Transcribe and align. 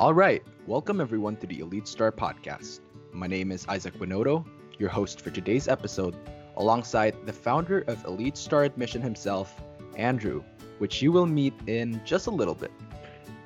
All 0.00 0.14
right, 0.14 0.42
welcome 0.66 0.98
everyone 0.98 1.36
to 1.36 1.46
the 1.46 1.60
Elite 1.60 1.86
Star 1.86 2.10
podcast. 2.10 2.80
My 3.12 3.26
name 3.26 3.52
is 3.52 3.66
Isaac 3.68 3.92
Winoto, 3.98 4.46
your 4.78 4.88
host 4.88 5.20
for 5.20 5.28
today's 5.28 5.68
episode, 5.68 6.16
alongside 6.56 7.14
the 7.26 7.34
founder 7.34 7.80
of 7.80 8.02
Elite 8.06 8.38
Star 8.38 8.64
Admission 8.64 9.02
himself, 9.02 9.60
Andrew, 9.98 10.42
which 10.78 11.02
you 11.02 11.12
will 11.12 11.26
meet 11.26 11.52
in 11.66 12.00
just 12.06 12.28
a 12.28 12.30
little 12.30 12.54
bit. 12.54 12.70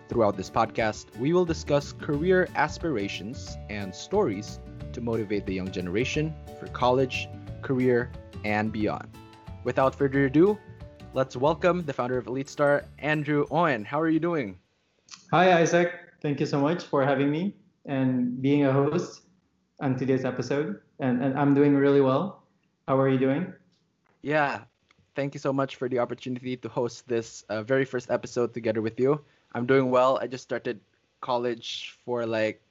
Throughout 0.09 0.37
this 0.37 0.49
podcast, 0.49 1.07
we 1.19 1.33
will 1.33 1.45
discuss 1.45 1.93
career 1.93 2.49
aspirations 2.55 3.57
and 3.69 3.93
stories 3.93 4.61
to 4.93 5.01
motivate 5.01 5.47
the 5.47 5.55
young 5.55 5.73
generation 5.73 6.33
for 6.61 6.69
college, 6.69 7.27
career, 7.63 8.13
and 8.45 8.71
beyond. 8.71 9.09
Without 9.65 9.93
further 9.93 10.27
ado, 10.27 10.57
let's 11.15 11.35
welcome 11.35 11.85
the 11.85 11.93
founder 11.93 12.17
of 12.17 12.29
Elite 12.29 12.49
Star, 12.49 12.85
Andrew 13.01 13.45
Oen. 13.51 13.85
How 13.85 14.01
are 14.01 14.09
you 14.09 14.21
doing? 14.21 14.57
Hi, 15.33 15.59
Isaac. 15.59 16.04
Thank 16.25 16.41
you 16.41 16.47
so 16.47 16.59
much 16.59 16.85
for 16.85 17.05
having 17.05 17.31
me 17.31 17.53
and 17.85 18.41
being 18.41 18.65
a 18.65 18.73
host 18.73 19.29
on 19.79 19.95
today's 19.95 20.25
episode. 20.25 20.81
And, 20.99 21.23
and 21.23 21.39
I'm 21.39 21.53
doing 21.53 21.77
really 21.77 22.01
well. 22.01 22.49
How 22.89 22.99
are 22.99 23.11
you 23.11 23.19
doing? 23.19 23.53
Yeah, 24.23 24.65
thank 25.15 25.35
you 25.35 25.39
so 25.39 25.53
much 25.53 25.77
for 25.77 25.87
the 25.87 25.99
opportunity 25.99 26.57
to 26.57 26.69
host 26.71 27.07
this 27.07 27.45
uh, 27.51 27.63
very 27.63 27.85
first 27.85 28.11
episode 28.11 28.55
together 28.55 28.81
with 28.81 28.99
you. 28.99 29.21
I'm 29.53 29.67
doing 29.67 29.91
well. 29.91 30.17
I 30.17 30.27
just 30.27 30.45
started 30.45 30.81
college 31.21 31.95
for 32.07 32.25
like 32.25 32.63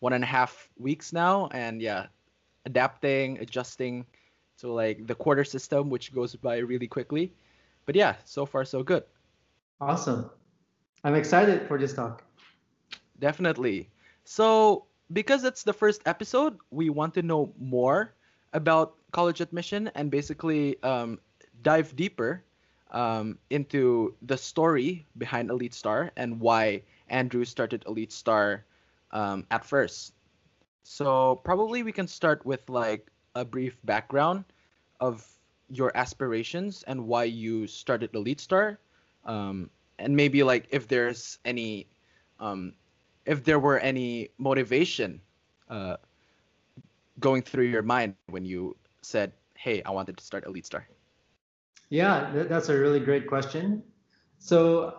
one 0.00 0.12
and 0.12 0.22
a 0.22 0.26
half 0.26 0.68
weeks 0.76 1.10
now, 1.10 1.48
and 1.52 1.80
yeah, 1.80 2.12
adapting, 2.66 3.38
adjusting 3.38 4.04
to 4.58 4.70
like 4.70 5.06
the 5.06 5.14
quarter 5.14 5.44
system, 5.44 5.88
which 5.88 6.12
goes 6.12 6.36
by 6.36 6.58
really 6.58 6.86
quickly. 6.86 7.32
But 7.86 7.96
yeah, 7.96 8.16
so 8.26 8.44
far 8.44 8.66
so 8.66 8.82
good. 8.82 9.04
Awesome. 9.80 10.28
I'm 11.04 11.14
excited 11.14 11.66
for 11.66 11.78
this 11.78 11.94
talk. 11.94 12.27
Definitely. 13.18 13.90
So, 14.24 14.84
because 15.12 15.44
it's 15.44 15.62
the 15.62 15.72
first 15.72 16.02
episode, 16.06 16.58
we 16.70 16.90
want 16.90 17.14
to 17.14 17.22
know 17.22 17.52
more 17.58 18.14
about 18.52 18.94
college 19.12 19.40
admission 19.40 19.90
and 19.94 20.10
basically 20.10 20.80
um, 20.82 21.18
dive 21.62 21.94
deeper 21.96 22.42
um, 22.90 23.38
into 23.50 24.14
the 24.22 24.36
story 24.36 25.06
behind 25.16 25.50
Elite 25.50 25.74
Star 25.74 26.12
and 26.16 26.40
why 26.40 26.82
Andrew 27.08 27.44
started 27.44 27.84
Elite 27.86 28.12
Star 28.12 28.64
um, 29.12 29.46
at 29.50 29.64
first. 29.64 30.12
So 30.82 31.36
probably 31.44 31.82
we 31.82 31.92
can 31.92 32.06
start 32.08 32.44
with 32.44 32.68
like 32.68 33.10
a 33.34 33.44
brief 33.44 33.76
background 33.84 34.44
of 35.00 35.26
your 35.68 35.92
aspirations 35.96 36.82
and 36.86 37.06
why 37.06 37.24
you 37.24 37.66
started 37.66 38.14
Elite 38.14 38.40
Star, 38.40 38.78
um, 39.24 39.70
and 39.98 40.16
maybe 40.16 40.42
like 40.42 40.66
if 40.70 40.88
there's 40.88 41.38
any, 41.44 41.86
um, 42.40 42.72
if 43.28 43.44
there 43.44 43.60
were 43.60 43.78
any 43.78 44.30
motivation 44.38 45.20
uh, 45.68 45.96
going 47.20 47.42
through 47.42 47.66
your 47.66 47.82
mind 47.82 48.16
when 48.28 48.44
you 48.44 48.74
said, 49.02 49.32
"Hey, 49.54 49.82
I 49.84 49.90
wanted 49.90 50.16
to 50.16 50.24
start 50.24 50.46
Elite 50.46 50.66
Star." 50.66 50.88
Yeah, 51.90 52.32
that's 52.32 52.68
a 52.70 52.76
really 52.76 53.00
great 53.00 53.26
question. 53.28 53.82
So 54.38 54.94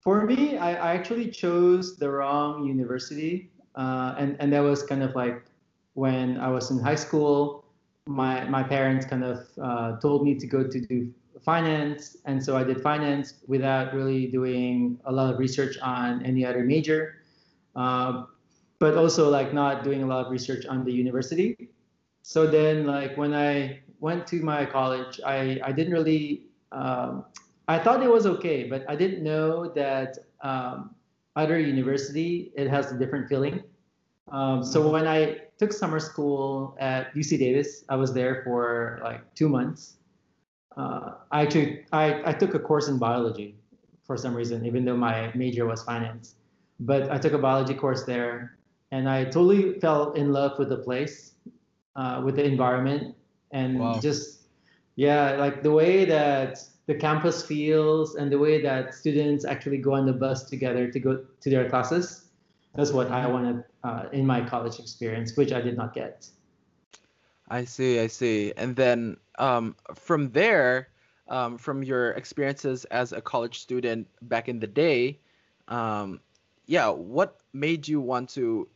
for 0.00 0.24
me, 0.24 0.56
I, 0.56 0.70
I 0.72 0.94
actually 0.94 1.30
chose 1.30 1.96
the 1.96 2.08
wrong 2.08 2.64
university, 2.64 3.52
uh, 3.74 4.14
and 4.18 4.36
and 4.40 4.50
that 4.52 4.60
was 4.60 4.82
kind 4.82 5.02
of 5.02 5.14
like 5.14 5.44
when 5.92 6.40
I 6.40 6.48
was 6.48 6.70
in 6.70 6.78
high 6.80 7.00
school. 7.06 7.64
My 8.08 8.48
my 8.48 8.62
parents 8.62 9.04
kind 9.04 9.24
of 9.24 9.38
uh, 9.60 10.00
told 10.00 10.24
me 10.24 10.34
to 10.40 10.46
go 10.46 10.64
to 10.64 10.80
do 10.80 11.12
finance, 11.44 12.16
and 12.24 12.42
so 12.42 12.56
I 12.56 12.64
did 12.64 12.80
finance 12.80 13.34
without 13.46 13.92
really 13.92 14.26
doing 14.26 14.98
a 15.04 15.12
lot 15.12 15.32
of 15.32 15.38
research 15.38 15.76
on 15.82 16.24
any 16.24 16.46
other 16.46 16.64
major, 16.64 17.25
uh, 17.76 18.24
but 18.78 18.96
also 18.96 19.30
like 19.30 19.54
not 19.54 19.84
doing 19.84 20.02
a 20.02 20.06
lot 20.06 20.26
of 20.26 20.32
research 20.32 20.66
on 20.66 20.84
the 20.84 20.92
university. 20.92 21.68
So 22.22 22.46
then, 22.46 22.86
like 22.86 23.16
when 23.16 23.34
I 23.34 23.80
went 24.00 24.26
to 24.28 24.42
my 24.42 24.66
college, 24.66 25.20
I, 25.24 25.60
I 25.62 25.72
didn't 25.72 25.92
really, 25.92 26.46
um, 26.72 27.24
I 27.68 27.78
thought 27.78 28.02
it 28.02 28.10
was 28.10 28.26
okay, 28.26 28.64
but 28.64 28.84
I 28.88 28.96
didn't 28.96 29.22
know 29.22 29.68
that 29.68 30.18
um, 30.42 30.94
other 31.36 31.58
university, 31.58 32.52
it 32.56 32.68
has 32.68 32.90
a 32.90 32.98
different 32.98 33.28
feeling. 33.28 33.62
Um, 34.32 34.64
so 34.64 34.80
mm-hmm. 34.80 34.92
when 34.92 35.06
I 35.06 35.42
took 35.58 35.72
summer 35.72 36.00
school 36.00 36.76
at 36.80 37.14
UC 37.14 37.38
Davis, 37.38 37.84
I 37.88 37.96
was 37.96 38.12
there 38.12 38.42
for 38.44 39.00
like 39.04 39.22
two 39.34 39.48
months. 39.48 39.96
Uh, 40.76 41.14
I 41.30 41.42
actually, 41.42 41.86
I, 41.92 42.30
I 42.30 42.32
took 42.32 42.54
a 42.54 42.58
course 42.58 42.88
in 42.88 42.98
biology 42.98 43.54
for 44.04 44.16
some 44.16 44.34
reason, 44.34 44.66
even 44.66 44.84
though 44.84 44.96
my 44.96 45.30
major 45.34 45.66
was 45.66 45.82
finance. 45.82 46.34
But 46.78 47.10
I 47.10 47.18
took 47.18 47.32
a 47.32 47.38
biology 47.38 47.74
course 47.74 48.04
there 48.04 48.58
and 48.90 49.08
I 49.08 49.24
totally 49.24 49.78
fell 49.80 50.12
in 50.12 50.32
love 50.32 50.58
with 50.58 50.68
the 50.68 50.78
place, 50.78 51.32
uh, 51.96 52.22
with 52.24 52.36
the 52.36 52.44
environment, 52.44 53.16
and 53.52 53.78
wow. 53.78 53.98
just 54.00 54.48
yeah 54.96 55.32
like 55.36 55.62
the 55.62 55.70
way 55.70 56.04
that 56.04 56.58
the 56.86 56.94
campus 56.94 57.42
feels 57.42 58.16
and 58.16 58.30
the 58.30 58.38
way 58.38 58.60
that 58.60 58.94
students 58.94 59.44
actually 59.44 59.78
go 59.78 59.92
on 59.94 60.06
the 60.06 60.12
bus 60.12 60.44
together 60.44 60.90
to 60.90 60.98
go 60.98 61.24
to 61.40 61.50
their 61.50 61.68
classes 61.68 62.26
that's 62.74 62.92
what 62.92 63.10
i 63.10 63.26
wanted 63.26 63.62
uh, 63.84 64.04
in 64.12 64.26
my 64.26 64.40
college 64.40 64.78
experience 64.78 65.36
which 65.36 65.52
i 65.52 65.60
did 65.60 65.76
not 65.76 65.94
get 65.94 66.28
i 67.48 67.64
see 67.64 68.00
i 68.00 68.06
see 68.06 68.52
and 68.56 68.74
then 68.74 69.16
um, 69.38 69.76
from 69.94 70.30
there 70.30 70.88
um, 71.28 71.58
from 71.58 71.82
your 71.82 72.10
experiences 72.12 72.84
as 72.86 73.12
a 73.12 73.20
college 73.20 73.60
student 73.60 74.06
back 74.22 74.48
in 74.48 74.58
the 74.58 74.66
day 74.66 75.18
um, 75.68 76.20
yeah 76.66 76.88
what 76.88 77.38
made 77.52 77.86
you 77.86 78.00
want 78.00 78.28
to 78.28 78.68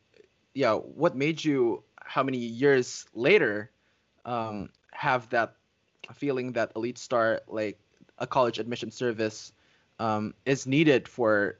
yeah 0.55 0.75
what 0.75 1.17
made 1.17 1.43
you 1.43 1.83
how 2.03 2.23
many 2.23 2.39
years 2.39 3.07
later 3.15 3.71
um, 4.25 4.69
have 4.93 5.29
that 5.31 5.55
feeling 6.15 6.53
that 6.53 6.73
Elite 6.77 6.99
Star, 6.99 7.41
like 7.47 7.79
a 8.19 8.27
college 8.27 8.59
admission 8.59 8.91
service, 8.91 9.53
um, 9.99 10.35
is 10.45 10.67
needed 10.67 11.09
for 11.09 11.59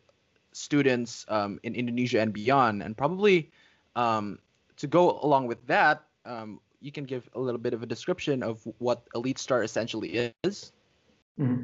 students 0.53 1.25
um, 1.29 1.61
in 1.63 1.75
Indonesia 1.75 2.21
and 2.21 2.33
beyond. 2.33 2.83
And 2.83 2.97
probably 2.97 3.51
um, 3.97 4.39
to 4.77 4.87
go 4.87 5.21
along 5.23 5.47
with 5.47 5.65
that, 5.67 6.03
um, 6.25 6.61
you 6.81 6.91
can 6.91 7.05
give 7.05 7.29
a 7.35 7.41
little 7.41 7.61
bit 7.61 7.75
of 7.75 7.83
a 7.83 7.87
description 7.87 8.43
of 8.43 8.67
what 8.79 9.07
Elite 9.15 9.39
Star 9.39 9.63
essentially 9.63 10.33
is. 10.43 10.73
Mm-hmm. 11.39 11.63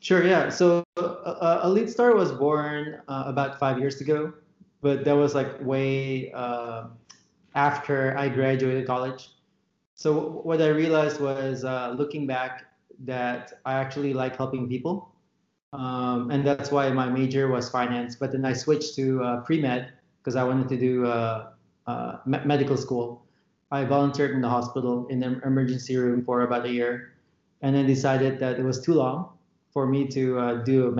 Sure, 0.00 0.24
yeah. 0.24 0.48
So 0.48 0.84
uh, 0.96 1.60
Elite 1.64 1.90
Star 1.90 2.14
was 2.14 2.30
born 2.30 3.00
uh, 3.08 3.24
about 3.26 3.58
five 3.58 3.78
years 3.78 4.00
ago, 4.00 4.32
but 4.80 5.04
that 5.04 5.12
was 5.12 5.34
like 5.34 5.60
way 5.60 6.30
uh, 6.32 6.84
after 7.54 8.16
I 8.16 8.28
graduated 8.28 8.86
college. 8.86 9.30
So 9.94 10.40
what 10.44 10.62
I 10.62 10.68
realized 10.68 11.20
was 11.20 11.64
uh, 11.64 11.94
looking 11.98 12.26
back 12.26 12.66
that 13.00 13.54
I 13.64 13.74
actually 13.74 14.14
like 14.14 14.36
helping 14.36 14.68
people. 14.68 15.12
Um, 15.72 16.30
and 16.30 16.46
that's 16.46 16.70
why 16.70 16.88
my 16.90 17.08
major 17.08 17.48
was 17.48 17.68
finance. 17.68 18.14
But 18.14 18.30
then 18.30 18.44
I 18.44 18.52
switched 18.52 18.94
to 18.96 19.22
uh, 19.22 19.40
pre-med 19.40 19.92
because 20.20 20.36
I 20.36 20.44
wanted 20.44 20.68
to 20.68 20.76
do 20.76 21.06
uh, 21.06 21.50
uh 21.86 22.18
medical 22.26 22.76
school. 22.76 23.24
I 23.70 23.84
volunteered 23.84 24.30
in 24.30 24.40
the 24.40 24.48
hospital 24.48 25.06
in 25.08 25.20
the 25.20 25.40
emergency 25.44 25.96
room 25.96 26.24
for 26.24 26.42
about 26.42 26.64
a 26.64 26.70
year, 26.70 27.14
and 27.60 27.74
then 27.74 27.86
decided 27.86 28.38
that 28.38 28.58
it 28.58 28.62
was 28.62 28.80
too 28.80 28.94
long 28.94 29.37
for 29.72 29.86
me 29.86 30.06
to 30.08 30.38
uh, 30.38 30.54
do 30.64 30.94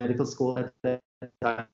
medical 0.00 0.26
school 0.26 0.58
at 0.58 0.72
that 0.82 1.02
time. 1.42 1.66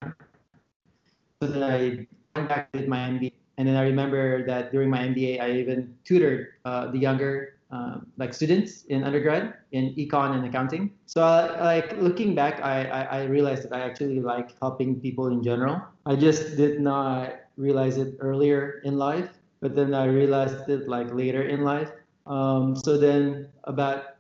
So 1.41 1.48
then 1.48 1.62
I 1.62 2.06
went 2.37 2.48
back 2.48 2.69
with 2.72 2.88
my 2.88 2.98
MBA 2.98 3.32
and 3.59 3.69
then 3.69 3.76
I 3.76 3.82
remember 3.82 4.47
that 4.47 4.72
during 4.72 4.91
my 4.91 4.98
MBA, 4.98 5.41
I 5.41 5.50
even 5.53 5.94
tutored 6.04 6.48
uh, 6.65 6.91
the 6.91 6.98
younger 6.98 7.59
um, 7.71 8.06
like 8.19 8.34
students 8.34 8.84
in 8.84 9.03
undergrad 9.03 9.54
in 9.72 9.94
econ 9.94 10.37
and 10.37 10.44
accounting. 10.44 10.92
So 11.06 11.22
uh, 11.22 11.56
like 11.60 11.97
looking 11.97 12.34
back, 12.34 12.62
I, 12.62 12.84
I, 12.84 13.03
I 13.03 13.25
realized 13.25 13.65
that 13.65 13.72
I 13.72 13.81
actually 13.81 14.21
like 14.21 14.50
helping 14.60 15.00
people 15.00 15.28
in 15.28 15.42
general. 15.42 15.81
I 16.04 16.16
just 16.16 16.56
did 16.56 16.81
not 16.81 17.41
realize 17.57 17.97
it 17.97 18.16
earlier 18.21 18.83
in 18.84 18.98
life, 18.98 19.30
but 19.60 19.74
then 19.74 19.95
I 19.95 20.04
realized 20.04 20.68
it 20.68 20.89
like 20.89 21.12
later 21.15 21.42
in 21.42 21.62
life. 21.62 21.91
Um, 22.27 22.77
so 22.77 22.98
then 22.98 23.48
about 23.65 24.11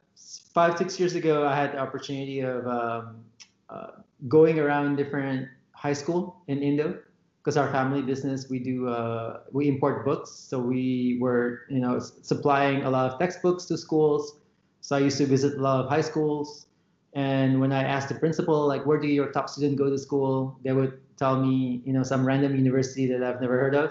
five 0.54 0.78
six 0.78 0.98
years 1.00 1.14
ago, 1.14 1.46
I 1.46 1.56
had 1.56 1.72
the 1.72 1.78
opportunity 1.78 2.40
of 2.40 2.66
um, 2.66 3.24
uh, 3.68 3.86
going 4.28 4.58
around 4.58 4.96
different 4.96 5.48
high 5.72 5.92
school 5.92 6.36
in 6.46 6.62
Indo 6.62 6.98
because 7.42 7.56
our 7.56 7.70
family 7.72 8.02
business 8.02 8.48
we 8.48 8.58
do 8.58 8.88
uh, 8.88 9.40
we 9.50 9.68
import 9.68 10.04
books. 10.04 10.30
So 10.30 10.58
we 10.58 11.18
were 11.20 11.62
you 11.68 11.80
know 11.80 11.98
supplying 11.98 12.84
a 12.84 12.90
lot 12.90 13.12
of 13.12 13.18
textbooks 13.18 13.64
to 13.66 13.76
schools. 13.76 14.38
So 14.80 14.96
i 14.96 14.98
used 14.98 15.18
to 15.18 15.26
visit 15.26 15.58
a 15.58 15.62
lot 15.62 15.84
of 15.84 15.90
high 15.90 16.00
schools. 16.00 16.66
And 17.14 17.60
when 17.60 17.72
i 17.72 17.82
asked 17.82 18.08
the 18.08 18.14
principal 18.14 18.66
like 18.66 18.86
where 18.86 18.98
do 18.98 19.06
your 19.06 19.30
top 19.32 19.48
students 19.48 19.78
go 19.78 19.90
to 19.90 19.98
school? 19.98 20.58
they 20.64 20.72
would 20.72 20.98
tell 21.18 21.40
me 21.40 21.82
you 21.84 21.92
know 21.92 22.02
some 22.02 22.26
random 22.26 22.56
university 22.56 23.06
that 23.06 23.22
i've 23.22 23.40
never 23.40 23.58
heard 23.58 23.74
of. 23.74 23.90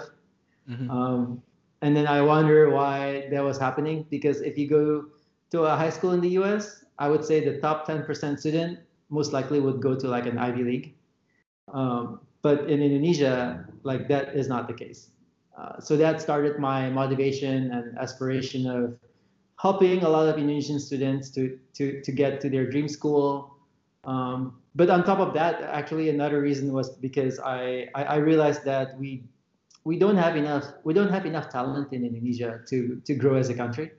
Mm-hmm. 0.69 0.89
um, 0.89 1.41
and 1.81 1.95
then 1.95 2.07
i 2.07 2.21
wonder 2.21 2.69
why 2.69 3.27
that 3.31 3.43
was 3.43 3.57
happening 3.57 4.05
because 4.09 4.41
if 4.41 4.57
you 4.57 4.67
go 4.69 5.05
to 5.51 5.63
a 5.63 5.75
high 5.75 5.89
school 5.89 6.11
in 6.11 6.21
the 6.21 6.29
us 6.29 6.83
i 6.99 7.07
would 7.07 7.23
say 7.23 7.43
the 7.43 7.59
top 7.59 7.87
10% 7.87 8.39
student 8.39 8.79
most 9.09 9.33
likely 9.33 9.59
would 9.59 9.81
go 9.81 9.95
to 9.95 10.07
like 10.07 10.25
an 10.25 10.37
ivy 10.37 10.63
league 10.63 10.93
um, 11.73 12.19
but 12.41 12.69
in 12.69 12.81
Indonesia, 12.81 13.65
like 13.83 14.07
that 14.07 14.35
is 14.35 14.47
not 14.47 14.67
the 14.67 14.73
case. 14.73 15.09
Uh, 15.57 15.79
so 15.79 15.95
that 15.97 16.21
started 16.21 16.59
my 16.59 16.89
motivation 16.89 17.71
and 17.71 17.97
aspiration 17.97 18.65
of 18.67 18.97
helping 19.59 20.03
a 20.03 20.09
lot 20.09 20.27
of 20.27 20.37
Indonesian 20.37 20.79
students 20.79 21.29
to 21.31 21.59
to 21.73 22.01
to 22.01 22.11
get 22.11 22.41
to 22.41 22.49
their 22.49 22.69
dream 22.69 22.87
school. 22.87 23.57
Um, 24.03 24.57
but 24.73 24.89
on 24.89 25.03
top 25.03 25.19
of 25.19 25.33
that, 25.35 25.61
actually 25.61 26.09
another 26.09 26.41
reason 26.41 26.73
was 26.73 26.89
because 26.89 27.39
I, 27.39 27.89
I, 27.93 28.03
I 28.03 28.15
realized 28.15 28.65
that 28.65 28.97
we 28.97 29.23
we 29.83 29.99
don't 29.99 30.17
have 30.17 30.35
enough 30.35 30.65
we 30.83 30.93
don't 30.93 31.11
have 31.11 31.25
enough 31.25 31.49
talent 31.49 31.93
in 31.93 32.05
Indonesia 32.05 32.61
to 32.69 32.99
to 33.05 33.13
grow 33.13 33.35
as 33.35 33.49
a 33.49 33.53
country, 33.53 33.91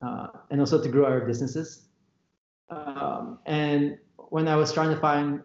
and 0.00 0.60
also 0.60 0.82
to 0.82 0.88
grow 0.88 1.04
our 1.06 1.20
businesses. 1.20 1.86
Um, 2.70 3.38
and 3.46 3.98
when 4.28 4.48
I 4.48 4.56
was 4.56 4.72
trying 4.72 4.90
to 4.90 5.00
find 5.00 5.42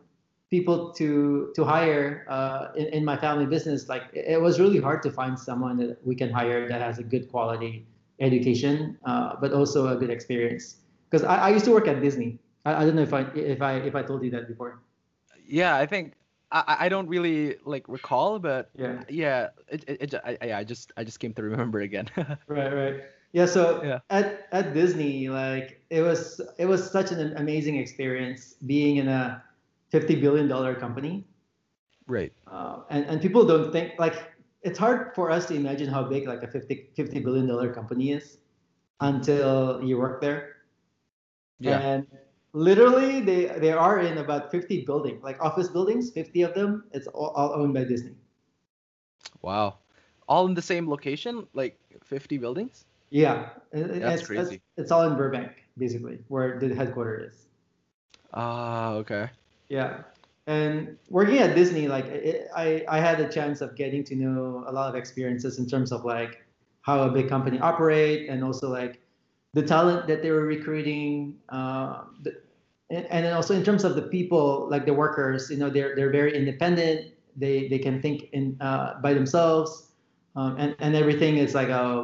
people 0.49 0.93
to 0.93 1.51
to 1.55 1.63
hire 1.63 2.25
uh, 2.29 2.67
in, 2.75 2.87
in 2.87 3.05
my 3.05 3.17
family 3.17 3.45
business, 3.45 3.89
like 3.89 4.03
it 4.13 4.39
was 4.41 4.59
really 4.59 4.79
hard 4.79 5.01
to 5.03 5.11
find 5.11 5.37
someone 5.39 5.77
that 5.77 6.05
we 6.05 6.15
can 6.15 6.29
hire 6.29 6.67
that 6.67 6.81
has 6.81 6.99
a 6.99 7.03
good 7.03 7.29
quality 7.31 7.87
education, 8.19 8.97
uh, 9.05 9.35
but 9.41 9.53
also 9.53 9.87
a 9.87 9.95
good 9.95 10.09
experience. 10.09 10.77
Because 11.09 11.25
I, 11.25 11.47
I 11.47 11.49
used 11.49 11.65
to 11.65 11.71
work 11.71 11.87
at 11.87 12.01
Disney. 12.01 12.39
I, 12.65 12.83
I 12.83 12.85
don't 12.85 12.95
know 12.95 13.01
if 13.03 13.13
I 13.13 13.21
if 13.33 13.61
I 13.61 13.73
if 13.77 13.95
I 13.95 14.03
told 14.03 14.23
you 14.23 14.31
that 14.31 14.47
before. 14.47 14.81
Yeah, 15.47 15.75
I 15.75 15.85
think 15.85 16.13
I, 16.51 16.77
I 16.85 16.89
don't 16.89 17.07
really 17.07 17.57
like 17.65 17.87
recall, 17.87 18.39
but 18.39 18.69
Yeah. 18.77 19.03
yeah, 19.09 19.49
it, 19.69 19.83
it, 19.87 20.13
it 20.13 20.21
I, 20.23 20.37
I 20.41 20.53
I 20.59 20.63
just 20.63 20.91
I 20.97 21.03
just 21.03 21.19
came 21.19 21.33
to 21.33 21.43
remember 21.43 21.79
again. 21.81 22.09
Right, 22.47 22.73
right. 22.73 22.95
Yeah, 23.33 23.45
so 23.45 23.83
Yeah. 23.83 23.99
at 24.09 24.47
at 24.53 24.73
Disney, 24.73 25.29
like 25.29 25.81
it 25.89 26.01
was 26.01 26.41
it 26.57 26.65
was 26.65 26.89
such 26.89 27.11
an 27.11 27.35
amazing 27.37 27.77
experience 27.77 28.55
being 28.65 28.97
in 28.97 29.09
a 29.09 29.43
fifty 29.91 30.15
billion 30.15 30.47
dollar 30.47 30.75
company. 30.75 31.25
right. 32.07 32.33
Uh, 32.47 32.83
and 32.89 33.05
and 33.05 33.21
people 33.21 33.45
don't 33.45 33.71
think 33.71 33.93
like 33.99 34.15
it's 34.63 34.79
hard 34.79 35.13
for 35.15 35.31
us 35.31 35.45
to 35.47 35.55
imagine 35.55 35.89
how 35.89 36.03
big 36.03 36.27
like 36.27 36.43
a 36.43 36.47
50, 36.47 36.89
50 36.95 37.19
billion 37.19 37.47
dollar 37.47 37.73
company 37.73 38.11
is 38.11 38.37
until 39.01 39.83
you 39.83 39.97
work 39.97 40.21
there. 40.21 40.63
Yeah. 41.59 41.79
And 41.79 42.07
literally 42.53 43.21
they 43.21 43.47
they 43.59 43.71
are 43.73 43.99
in 43.99 44.17
about 44.19 44.51
50 44.51 44.85
buildings, 44.85 45.23
like 45.23 45.41
office 45.41 45.69
buildings, 45.69 46.11
50 46.11 46.41
of 46.43 46.53
them. 46.53 46.85
It's 46.93 47.07
all, 47.07 47.31
all 47.35 47.53
owned 47.53 47.73
by 47.73 47.83
Disney. 47.85 48.15
Wow. 49.41 49.79
All 50.27 50.45
in 50.47 50.53
the 50.55 50.61
same 50.61 50.89
location, 50.89 51.47
like 51.53 51.79
50 52.03 52.37
buildings? 52.37 52.85
Yeah, 53.13 53.49
it- 53.71 53.91
it- 53.91 54.01
That's 54.01 54.21
it's, 54.21 54.27
crazy. 54.27 54.55
It's, 54.55 54.63
it's 54.75 54.91
all 54.91 55.03
in 55.07 55.15
Burbank, 55.15 55.51
basically, 55.77 56.17
where 56.29 56.59
the 56.59 56.73
headquarters 56.73 57.33
is. 57.33 57.45
Ah, 58.33 58.93
okay. 58.93 59.29
Yeah. 59.69 60.01
And 60.47 60.97
working 61.09 61.37
at 61.37 61.55
Disney, 61.55 61.87
like 61.87 62.05
it, 62.05 62.49
I, 62.55 62.83
I 62.89 62.99
had 62.99 63.19
a 63.19 63.29
chance 63.29 63.61
of 63.61 63.75
getting 63.75 64.03
to 64.05 64.15
know 64.15 64.63
a 64.65 64.71
lot 64.73 64.89
of 64.89 64.95
experiences 64.95 65.59
in 65.59 65.67
terms 65.69 65.91
of 65.91 66.03
like 66.05 66.43
how 66.81 67.03
a 67.03 67.11
big 67.11 67.29
company 67.29 67.59
operate 67.59 68.29
and 68.29 68.43
also 68.43 68.67
like 68.67 68.99
the 69.53 69.61
talent 69.61 70.07
that 70.07 70.23
they 70.23 70.31
were 70.31 70.47
recruiting. 70.47 71.37
Uh, 71.49 72.05
the, 72.23 72.41
and, 72.89 73.05
and 73.11 73.25
then 73.25 73.33
also 73.33 73.53
in 73.53 73.63
terms 73.63 73.83
of 73.83 73.95
the 73.95 74.01
people, 74.01 74.67
like 74.71 74.85
the 74.87 74.93
workers, 74.93 75.51
you 75.51 75.57
know, 75.57 75.69
they're 75.69 75.95
they're 75.95 76.11
very 76.11 76.35
independent. 76.35 77.13
They 77.37 77.67
they 77.67 77.77
can 77.77 78.01
think 78.01 78.29
in 78.33 78.57
uh, 78.59 78.99
by 79.01 79.13
themselves, 79.13 79.91
um, 80.35 80.57
and 80.57 80.75
and 80.79 80.95
everything 80.95 81.37
is 81.37 81.53
like 81.53 81.69
a 81.69 82.01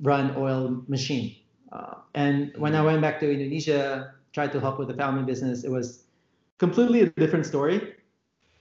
well-run 0.00 0.34
oil 0.36 0.82
machine. 0.88 1.36
Uh, 1.72 1.94
and 2.14 2.52
when 2.56 2.74
I 2.74 2.82
went 2.82 3.02
back 3.02 3.20
to 3.20 3.30
Indonesia, 3.30 4.14
tried 4.32 4.52
to 4.52 4.60
help 4.60 4.78
with 4.78 4.88
the 4.88 4.94
family 4.94 5.22
business, 5.24 5.64
it 5.64 5.70
was 5.70 6.04
completely 6.58 7.02
a 7.02 7.10
different 7.10 7.46
story. 7.46 7.94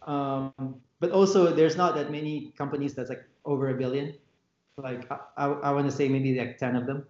Um, 0.06 0.54
but 1.00 1.12
also, 1.12 1.54
there's 1.54 1.78
not 1.78 1.96
that 1.96 2.12
many 2.12 2.54
companies 2.58 2.94
that's 2.96 3.10
like 3.10 3.24
over 3.46 3.70
a 3.70 3.74
billion. 3.74 4.14
Like 4.78 5.10
I, 5.12 5.20
I, 5.38 5.46
I 5.46 5.72
want 5.72 5.90
to 5.90 5.96
say 5.96 6.08
maybe 6.10 6.38
like 6.38 6.58
ten 6.58 6.76
of 6.76 6.86
them. 6.86 7.06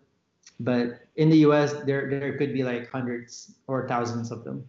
But 0.60 1.06
in 1.16 1.30
the 1.30 1.38
U.S., 1.50 1.74
there 1.86 2.10
there 2.10 2.38
could 2.38 2.54
be 2.54 2.64
like 2.64 2.90
hundreds 2.90 3.54
or 3.68 3.88
thousands 3.88 4.32
of 4.32 4.44
them. 4.44 4.66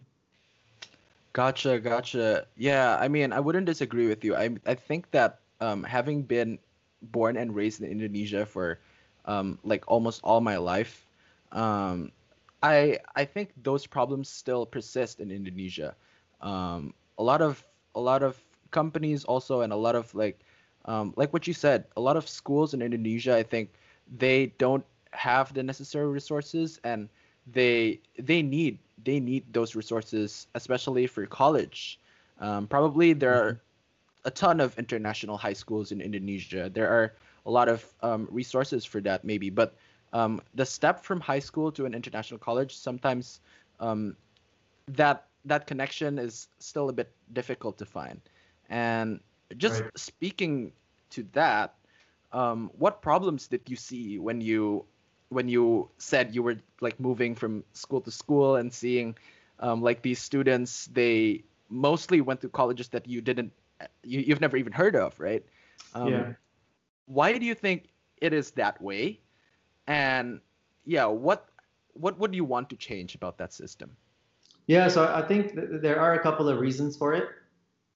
Gotcha, 1.33 1.79
gotcha. 1.79 2.45
Yeah, 2.57 2.97
I 2.99 3.07
mean, 3.07 3.31
I 3.31 3.39
wouldn't 3.39 3.65
disagree 3.65 4.07
with 4.07 4.23
you. 4.23 4.35
I 4.35 4.55
I 4.65 4.75
think 4.75 5.11
that 5.11 5.39
um, 5.61 5.83
having 5.83 6.23
been 6.23 6.59
born 7.01 7.37
and 7.37 7.55
raised 7.55 7.81
in 7.81 7.87
Indonesia 7.89 8.45
for 8.45 8.79
um, 9.25 9.59
like 9.63 9.83
almost 9.87 10.21
all 10.23 10.41
my 10.41 10.57
life, 10.57 11.05
um, 11.51 12.11
I 12.61 12.99
I 13.15 13.25
think 13.25 13.51
those 13.63 13.87
problems 13.87 14.29
still 14.29 14.65
persist 14.65 15.19
in 15.19 15.31
Indonesia. 15.31 15.95
Um, 16.41 16.93
a 17.17 17.23
lot 17.23 17.41
of 17.41 17.63
a 17.95 17.99
lot 17.99 18.23
of 18.23 18.41
companies 18.71 19.23
also, 19.25 19.61
and 19.61 19.71
a 19.73 19.75
lot 19.75 19.95
of 19.95 20.13
like 20.13 20.39
um, 20.85 21.13
like 21.15 21.33
what 21.33 21.47
you 21.47 21.53
said, 21.53 21.85
a 21.97 22.01
lot 22.01 22.17
of 22.17 22.27
schools 22.27 22.73
in 22.73 22.81
Indonesia, 22.81 23.35
I 23.35 23.43
think 23.43 23.69
they 24.17 24.47
don't 24.57 24.85
have 25.11 25.53
the 25.53 25.63
necessary 25.63 26.07
resources, 26.07 26.79
and 26.83 27.09
they 27.47 27.99
they 28.17 28.41
need 28.41 28.79
they 29.03 29.19
need 29.19 29.43
those 29.53 29.75
resources, 29.75 30.47
especially 30.55 31.07
for 31.07 31.25
college. 31.25 31.99
Um, 32.39 32.67
probably 32.67 33.13
there 33.13 33.33
are 33.33 33.61
a 34.25 34.31
ton 34.31 34.59
of 34.59 34.77
international 34.77 35.37
high 35.37 35.53
schools 35.53 35.91
in 35.91 36.01
Indonesia. 36.01 36.69
There 36.69 36.89
are 36.89 37.13
a 37.45 37.51
lot 37.51 37.67
of 37.69 37.93
um, 38.01 38.27
resources 38.31 38.85
for 38.85 39.01
that, 39.01 39.23
maybe, 39.23 39.49
but 39.49 39.75
um, 40.13 40.41
the 40.53 40.65
step 40.65 41.03
from 41.03 41.19
high 41.21 41.39
school 41.39 41.71
to 41.73 41.85
an 41.85 41.93
international 41.93 42.39
college 42.39 42.75
sometimes 42.77 43.41
um, 43.79 44.15
that 44.87 45.27
that 45.45 45.67
connection 45.67 46.17
is 46.19 46.47
still 46.59 46.89
a 46.89 46.93
bit 46.93 47.11
difficult 47.31 47.77
to 47.77 47.85
find. 47.85 48.21
And 48.69 49.19
just 49.57 49.83
Right. 49.83 49.93
speaking 49.95 50.73
to 51.11 51.23
that, 51.33 51.75
um, 52.31 52.69
what 52.77 53.01
problems 53.01 53.47
did 53.47 53.69
you 53.69 53.75
see 53.75 54.17
when 54.19 54.41
you 54.41 54.85
when 55.29 55.47
you 55.47 55.89
said 55.97 56.33
you 56.35 56.43
were 56.43 56.57
like 56.81 56.99
moving 56.99 57.35
from 57.35 57.63
school 57.73 58.01
to 58.01 58.11
school 58.11 58.55
and 58.55 58.73
seeing 58.73 59.15
um, 59.59 59.81
like 59.81 60.01
these 60.01 60.19
students 60.19 60.85
they 60.87 61.43
mostly 61.69 62.21
went 62.21 62.41
to 62.41 62.49
colleges 62.49 62.89
that 62.89 63.07
you 63.07 63.21
didn't 63.21 63.51
you, 64.03 64.19
you've 64.21 64.41
never 64.41 64.57
even 64.57 64.71
heard 64.73 64.95
of 64.95 65.19
right 65.19 65.45
um, 65.93 66.27
yeah. 66.27 66.48
Why 67.09 67.35
do 67.37 67.45
you 67.45 67.55
think 67.55 67.89
it 68.21 68.33
is 68.33 68.51
that 68.51 68.79
way 68.81 69.19
and 69.87 70.39
yeah 70.85 71.05
what 71.05 71.49
what 71.93 72.17
would 72.19 72.33
you 72.33 72.45
want 72.45 72.69
to 72.69 72.75
change 72.77 73.15
about 73.15 73.37
that 73.37 73.51
system 73.51 73.97
Yeah, 74.69 74.87
so 74.87 75.09
I 75.09 75.25
think 75.25 75.57
th- 75.57 75.81
there 75.81 75.99
are 75.99 76.13
a 76.13 76.21
couple 76.21 76.47
of 76.47 76.61
reasons 76.61 76.93
for 76.95 77.17
it. 77.17 77.25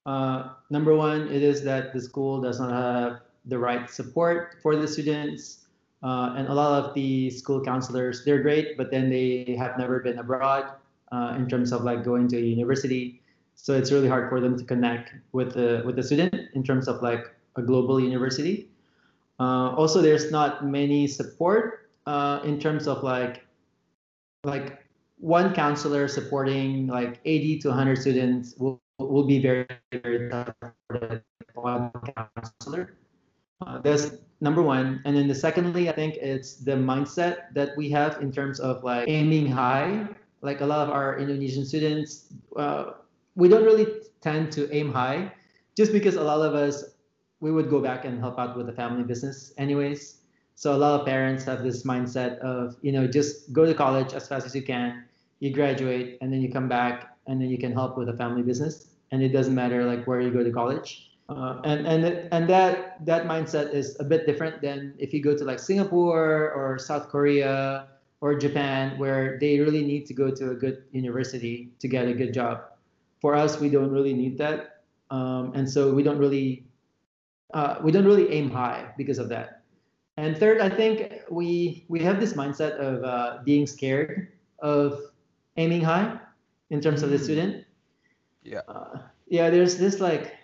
Uh, 0.09 0.57
number 0.73 0.97
one, 0.97 1.29
it 1.29 1.45
is 1.45 1.61
that 1.69 1.93
the 1.93 2.01
school 2.01 2.41
does 2.41 2.57
not 2.59 2.73
have 2.73 3.21
the 3.45 3.59
right 3.59 3.85
support 3.85 4.57
for 4.63 4.75
the 4.75 4.87
students. 4.87 5.69
Uh, 6.01 6.33
and 6.33 6.49
a 6.49 6.53
lot 6.53 6.83
of 6.83 6.97
the 6.97 7.29
school 7.29 7.61
counselors, 7.63 8.25
they're 8.25 8.41
great, 8.41 8.73
but 8.75 8.89
then 8.89 9.05
they 9.13 9.53
have 9.53 9.77
never 9.77 10.01
been 10.01 10.17
abroad 10.17 10.65
uh, 11.13 11.37
in 11.37 11.47
terms 11.47 11.71
of 11.71 11.85
like 11.85 12.03
going 12.03 12.27
to 12.33 12.41
a 12.41 12.41
university. 12.41 13.21
So 13.53 13.77
it's 13.77 13.93
really 13.93 14.09
hard 14.09 14.33
for 14.33 14.41
them 14.41 14.57
to 14.57 14.65
connect 14.65 15.13
with 15.29 15.53
the 15.53 15.85
with 15.85 15.95
the 15.95 16.01
student 16.01 16.33
in 16.57 16.65
terms 16.65 16.89
of 16.89 17.05
like 17.05 17.29
a 17.55 17.61
global 17.61 18.01
university. 18.01 18.72
Uh, 19.39 19.73
also, 19.75 20.01
there's 20.01 20.31
not 20.31 20.65
many 20.65 21.07
support 21.07 21.89
uh, 22.05 22.39
in 22.43 22.59
terms 22.59 22.87
of 22.87 23.03
like 23.03 23.45
like 24.43 24.79
one 25.17 25.53
counselor 25.53 26.07
supporting 26.07 26.87
like 26.87 27.19
80 27.23 27.59
to 27.59 27.67
100 27.69 27.97
students 27.97 28.55
will, 28.57 28.81
will 28.99 29.25
be 29.25 29.39
very 29.41 29.65
very 29.91 30.29
tough 30.29 30.53
for 30.59 31.23
one 31.55 31.91
counselor. 32.35 32.97
Uh, 33.65 33.79
that's 33.79 34.11
number 34.41 34.61
one. 34.61 35.01
And 35.05 35.15
then 35.15 35.27
the 35.27 35.35
secondly 35.35 35.89
i 35.89 35.93
think 35.93 36.15
it's 36.15 36.55
the 36.55 36.73
mindset 36.73 37.53
that 37.53 37.69
we 37.77 37.89
have 37.91 38.21
in 38.21 38.31
terms 38.31 38.59
of 38.59 38.83
like 38.83 39.07
aiming 39.07 39.47
high. 39.47 40.07
Like 40.41 40.59
a 40.59 40.65
lot 40.65 40.85
of 40.87 40.93
our 40.93 41.17
indonesian 41.17 41.65
students 41.65 42.33
uh, 42.57 42.99
we 43.35 43.47
don't 43.47 43.63
really 43.63 43.87
tend 44.21 44.51
to 44.53 44.71
aim 44.75 44.91
high 44.91 45.31
just 45.75 45.91
because 45.91 46.15
a 46.15 46.23
lot 46.23 46.41
of 46.41 46.53
us 46.53 46.92
we 47.43 47.51
would 47.55 47.69
go 47.75 47.79
back 47.89 48.05
and 48.07 48.19
help 48.25 48.37
out 48.41 48.55
with 48.57 48.67
the 48.71 48.75
family 48.81 49.03
business 49.11 49.53
anyways 49.65 50.23
so 50.55 50.75
a 50.75 50.77
lot 50.77 50.99
of 50.99 51.05
parents 51.05 51.43
have 51.45 51.63
this 51.63 51.83
mindset 51.83 52.37
of, 52.39 52.77
you 52.81 52.91
know, 52.91 53.07
just 53.07 53.51
go 53.51 53.65
to 53.65 53.73
college 53.73 54.13
as 54.13 54.27
fast 54.27 54.45
as 54.45 54.55
you 54.55 54.61
can, 54.61 55.03
you 55.39 55.51
graduate, 55.51 56.17
and 56.21 56.31
then 56.31 56.41
you 56.41 56.51
come 56.51 56.69
back, 56.69 57.17
and 57.27 57.41
then 57.41 57.49
you 57.49 57.57
can 57.57 57.73
help 57.73 57.97
with 57.97 58.07
the 58.07 58.13
family 58.13 58.43
business, 58.43 58.87
and 59.11 59.23
it 59.23 59.29
doesn't 59.29 59.55
matter 59.55 59.83
like 59.85 60.05
where 60.05 60.21
you 60.21 60.31
go 60.31 60.43
to 60.43 60.51
college. 60.51 61.09
Uh, 61.29 61.59
and 61.63 61.87
and 61.87 62.03
and 62.31 62.49
that 62.49 63.03
that 63.05 63.25
mindset 63.25 63.73
is 63.73 63.97
a 63.99 64.03
bit 64.03 64.25
different 64.25 64.61
than 64.61 64.93
if 64.99 65.13
you 65.13 65.23
go 65.23 65.35
to 65.35 65.43
like 65.43 65.57
Singapore 65.57 66.51
or 66.51 66.77
South 66.77 67.07
Korea 67.07 67.87
or 68.21 68.35
Japan, 68.35 68.99
where 68.99 69.39
they 69.39 69.59
really 69.59 69.83
need 69.83 70.05
to 70.07 70.13
go 70.13 70.29
to 70.29 70.51
a 70.51 70.55
good 70.55 70.83
university 70.91 71.71
to 71.79 71.87
get 71.87 72.07
a 72.07 72.13
good 72.13 72.33
job. 72.33 72.61
For 73.21 73.35
us, 73.35 73.59
we 73.59 73.69
don't 73.69 73.89
really 73.89 74.13
need 74.13 74.37
that, 74.37 74.83
um, 75.09 75.53
and 75.55 75.67
so 75.67 75.93
we 75.93 76.03
don't 76.03 76.19
really 76.19 76.67
uh, 77.53 77.79
we 77.83 77.91
don't 77.91 78.05
really 78.05 78.31
aim 78.31 78.49
high 78.49 78.91
because 78.97 79.19
of 79.19 79.29
that. 79.29 79.61
And 80.17 80.37
third, 80.37 80.61
I 80.61 80.69
think 80.69 81.23
we 81.29 81.85
we 81.89 81.99
have 81.99 82.19
this 82.19 82.33
mindset 82.33 82.77
of 82.77 83.03
uh, 83.03 83.39
being 83.43 83.65
scared 83.65 84.33
of 84.59 84.99
aiming 85.57 85.81
high 85.81 86.19
in 86.69 86.81
terms 86.81 87.01
of 87.03 87.09
the 87.09 87.17
Mm. 87.17 87.23
student. 87.23 87.65
Yeah. 88.43 88.61
Uh, 88.67 88.99
yeah, 89.27 89.49
there's 89.49 89.77
this 89.77 89.99
like 89.99 90.35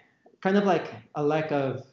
kind 0.41 0.57
of 0.57 0.65
like 0.65 0.93
a 1.15 1.23
lack 1.23 1.51
of 1.51 1.85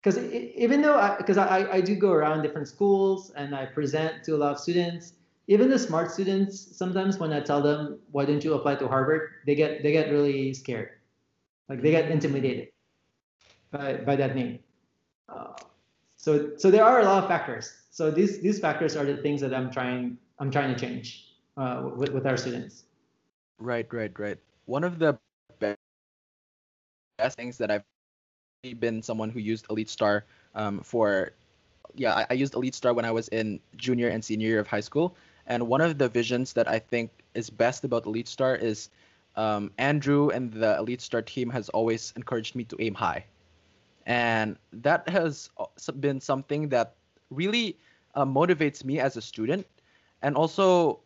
because 0.00 0.18
even 0.32 0.80
though 0.82 0.96
because 1.18 1.36
I, 1.36 1.46
I, 1.46 1.72
I 1.76 1.80
do 1.80 1.94
go 1.94 2.12
around 2.12 2.42
different 2.42 2.68
schools 2.68 3.30
and 3.36 3.54
I 3.54 3.66
present 3.66 4.24
to 4.24 4.32
a 4.34 4.38
lot 4.38 4.52
of 4.52 4.58
students, 4.58 5.14
even 5.48 5.68
the 5.68 5.78
smart 5.78 6.10
students 6.10 6.76
sometimes 6.76 7.18
when 7.18 7.32
I 7.32 7.40
tell 7.40 7.62
them 7.62 8.00
why 8.10 8.24
don't 8.24 8.42
you 8.42 8.54
apply 8.54 8.76
to 8.76 8.88
Harvard, 8.88 9.44
they 9.46 9.54
get 9.54 9.82
they 9.82 9.92
get 9.92 10.10
really 10.10 10.54
scared, 10.54 10.90
like 11.68 11.82
they 11.82 11.90
get 11.92 12.10
intimidated 12.10 12.71
by 13.72 13.94
by 14.04 14.14
that 14.16 14.36
name. 14.36 14.60
Uh, 15.28 15.52
so 16.16 16.56
so 16.56 16.70
there 16.70 16.84
are 16.84 17.00
a 17.00 17.04
lot 17.04 17.24
of 17.24 17.28
factors. 17.28 17.72
So 17.90 18.10
these 18.10 18.38
these 18.40 18.60
factors 18.60 18.96
are 18.96 19.04
the 19.04 19.16
things 19.16 19.40
that 19.40 19.52
I'm 19.52 19.70
trying 19.70 20.18
I'm 20.38 20.50
trying 20.50 20.72
to 20.72 20.78
change 20.78 21.34
uh, 21.56 21.90
with 21.96 22.10
with 22.10 22.26
our 22.26 22.36
students. 22.36 22.84
Right, 23.58 23.86
right, 23.92 24.12
right. 24.18 24.38
One 24.66 24.84
of 24.84 24.98
the 24.98 25.18
best 27.18 27.36
things 27.36 27.58
that 27.58 27.70
I've 27.70 27.84
been 28.80 29.02
someone 29.02 29.30
who 29.30 29.38
used 29.38 29.66
Elite 29.70 29.88
Star 29.88 30.24
um, 30.54 30.80
for, 30.80 31.32
yeah, 31.94 32.14
I, 32.14 32.26
I, 32.30 32.34
used 32.34 32.54
Elite 32.54 32.74
Star 32.74 32.94
when 32.94 33.04
I 33.04 33.10
was 33.10 33.28
in 33.28 33.60
junior 33.76 34.08
and 34.08 34.24
senior 34.24 34.48
year 34.48 34.60
of 34.60 34.66
high 34.66 34.80
school. 34.80 35.16
And 35.46 35.66
one 35.68 35.80
of 35.80 35.98
the 35.98 36.08
visions 36.08 36.52
that 36.54 36.68
I 36.68 36.78
think 36.78 37.10
is 37.34 37.50
best 37.50 37.84
about 37.84 38.06
Elite 38.06 38.28
Star 38.28 38.56
is 38.56 38.90
um, 39.36 39.70
Andrew 39.78 40.30
and 40.30 40.52
the 40.52 40.76
Elite 40.78 41.00
Star 41.00 41.22
team 41.22 41.50
has 41.50 41.68
always 41.70 42.12
encouraged 42.16 42.54
me 42.54 42.64
to 42.64 42.76
aim 42.80 42.94
high. 42.94 43.24
And 44.06 44.56
that 44.72 45.08
has 45.08 45.50
been 46.00 46.20
something 46.20 46.68
that 46.70 46.94
really 47.30 47.78
uh, 48.14 48.24
motivates 48.24 48.84
me 48.84 49.00
as 49.00 49.16
a 49.16 49.22
student. 49.22 49.66
And 50.22 50.36
also, 50.36 51.00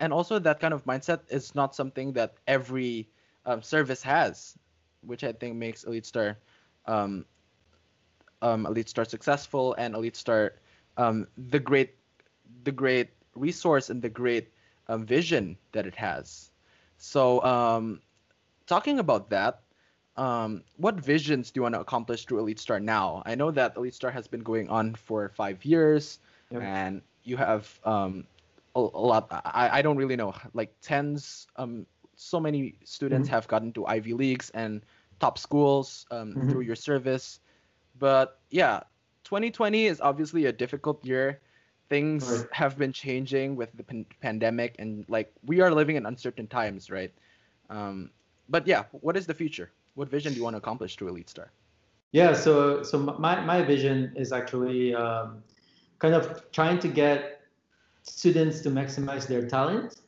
and 0.00 0.12
also 0.12 0.38
that 0.38 0.60
kind 0.60 0.74
of 0.74 0.84
mindset 0.84 1.20
is 1.28 1.54
not 1.54 1.74
something 1.74 2.12
that 2.14 2.34
every 2.46 3.08
um, 3.46 3.62
service 3.62 4.02
has, 4.02 4.58
which 5.02 5.24
I 5.24 5.32
think 5.32 5.56
makes 5.56 5.84
Elite 5.84 6.06
Star 6.06 6.38
um, 6.86 7.24
um, 8.42 8.66
Elite 8.66 8.88
Star 8.88 9.04
successful 9.04 9.74
and 9.74 9.94
Elite 9.94 10.16
Star 10.16 10.54
um, 10.96 11.26
the 11.36 11.58
great 11.58 11.94
the 12.64 12.72
great 12.72 13.10
resource 13.34 13.90
and 13.90 14.02
the 14.02 14.08
great 14.08 14.52
um, 14.88 15.06
vision 15.06 15.56
that 15.72 15.86
it 15.86 15.94
has. 15.94 16.50
So 16.98 17.42
um, 17.44 18.00
talking 18.66 18.98
about 18.98 19.30
that, 19.30 19.62
um, 20.20 20.62
what 20.76 21.00
visions 21.00 21.50
do 21.50 21.58
you 21.58 21.62
want 21.62 21.74
to 21.74 21.80
accomplish 21.80 22.26
through 22.26 22.40
Elite 22.40 22.60
Star 22.60 22.78
now? 22.78 23.22
I 23.24 23.34
know 23.34 23.50
that 23.52 23.74
Elite 23.74 23.94
Star 23.94 24.10
has 24.10 24.28
been 24.28 24.42
going 24.42 24.68
on 24.68 24.94
for 24.94 25.30
five 25.30 25.64
years, 25.64 26.18
yep. 26.50 26.60
and 26.60 27.00
you 27.24 27.38
have 27.38 27.80
um, 27.86 28.26
a, 28.76 28.80
a, 28.80 29.00
lot. 29.00 29.28
I, 29.30 29.78
I 29.78 29.82
don't 29.82 29.96
really 29.96 30.16
know, 30.16 30.34
like 30.52 30.74
tens. 30.82 31.46
Um, 31.56 31.86
so 32.16 32.38
many 32.38 32.74
students 32.84 33.28
mm-hmm. 33.28 33.34
have 33.34 33.48
gotten 33.48 33.72
to 33.72 33.86
Ivy 33.86 34.12
leagues 34.12 34.50
and 34.50 34.82
top 35.20 35.38
schools 35.38 36.04
um, 36.10 36.34
mm-hmm. 36.34 36.50
through 36.50 36.62
your 36.62 36.76
service. 36.76 37.40
But 37.98 38.40
yeah, 38.50 38.80
2020 39.24 39.86
is 39.86 40.02
obviously 40.02 40.44
a 40.44 40.52
difficult 40.52 41.02
year. 41.02 41.40
Things 41.88 42.28
right. 42.28 42.46
have 42.52 42.76
been 42.76 42.92
changing 42.92 43.56
with 43.56 43.72
the 43.74 43.84
pan- 43.84 44.06
pandemic, 44.20 44.76
and 44.78 45.06
like 45.08 45.32
we 45.46 45.62
are 45.62 45.70
living 45.70 45.96
in 45.96 46.04
uncertain 46.04 46.46
times, 46.46 46.90
right? 46.90 47.12
Um, 47.70 48.10
but 48.50 48.66
yeah, 48.66 48.84
what 48.92 49.16
is 49.16 49.24
the 49.24 49.32
future? 49.32 49.70
What 49.94 50.08
vision 50.08 50.32
do 50.32 50.38
you 50.38 50.44
want 50.44 50.54
to 50.54 50.58
accomplish 50.58 50.96
through 50.96 51.08
Elite 51.08 51.30
Star? 51.30 51.52
Yeah, 52.12 52.32
so 52.32 52.82
so 52.82 52.98
my 52.98 53.40
my 53.40 53.62
vision 53.62 54.12
is 54.16 54.32
actually 54.32 54.94
um, 54.94 55.42
kind 55.98 56.14
of 56.14 56.50
trying 56.52 56.78
to 56.80 56.88
get 56.88 57.42
students 58.02 58.60
to 58.62 58.70
maximize 58.70 59.26
their 59.26 59.46
talent 59.46 60.00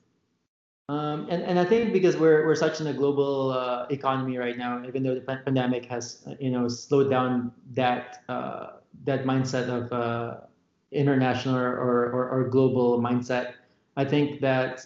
um, 0.89 1.27
and, 1.31 1.43
and 1.43 1.59
I 1.59 1.65
think 1.65 1.93
because 1.93 2.17
we're, 2.17 2.45
we're 2.45 2.55
such 2.55 2.81
in 2.81 2.89
a 2.89 2.93
global 2.93 3.51
uh, 3.51 3.87
economy 3.89 4.37
right 4.37 4.59
now, 4.59 4.83
even 4.87 5.03
though 5.03 5.15
the 5.15 5.21
pandemic 5.21 5.87
has 5.87 6.27
you 6.41 6.51
know 6.51 6.69
slowed 6.69 7.09
down 7.09 7.53
that 7.73 8.23
uh, 8.29 8.83
that 9.05 9.25
mindset 9.25 9.69
of 9.69 9.93
uh, 9.93 10.41
international 10.91 11.57
or, 11.57 12.11
or, 12.11 12.29
or 12.29 12.49
global 12.49 13.01
mindset, 13.01 13.55
I 13.97 14.05
think 14.05 14.41
that 14.41 14.85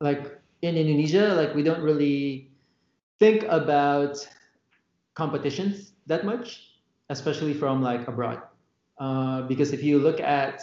like 0.00 0.38
in 0.62 0.76
Indonesia, 0.76 1.34
like 1.34 1.54
we 1.54 1.62
don't 1.62 1.80
really 1.80 2.50
think 3.18 3.44
about 3.44 4.26
competitions 5.14 5.92
that 6.06 6.24
much, 6.24 6.72
especially 7.10 7.54
from 7.54 7.82
like 7.82 8.06
abroad. 8.08 8.42
Uh, 8.98 9.42
because 9.42 9.72
if 9.72 9.82
you 9.82 9.98
look 9.98 10.20
at 10.20 10.62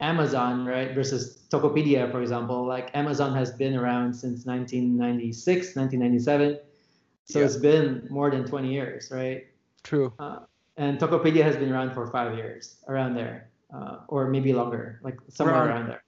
Amazon, 0.00 0.64
right, 0.64 0.94
versus 0.94 1.46
Tokopedia, 1.50 2.10
for 2.10 2.22
example, 2.22 2.64
like 2.64 2.90
Amazon 2.94 3.34
has 3.34 3.52
been 3.52 3.76
around 3.76 4.14
since 4.14 4.46
1996, 4.46 5.76
1997. 5.76 6.58
So 7.26 7.38
yeah. 7.38 7.44
it's 7.44 7.56
been 7.56 8.06
more 8.10 8.30
than 8.30 8.44
20 8.44 8.72
years, 8.72 9.10
right? 9.10 9.46
True. 9.82 10.12
Uh, 10.18 10.40
and 10.76 10.98
Tokopedia 10.98 11.42
has 11.42 11.56
been 11.56 11.70
around 11.70 11.92
for 11.92 12.06
five 12.06 12.36
years, 12.36 12.76
around 12.88 13.14
there, 13.14 13.50
uh, 13.74 13.98
or 14.08 14.28
maybe 14.28 14.52
longer, 14.52 15.00
like 15.02 15.18
somewhere 15.28 15.56
around, 15.56 15.68
around, 15.68 15.88
there. 15.88 16.04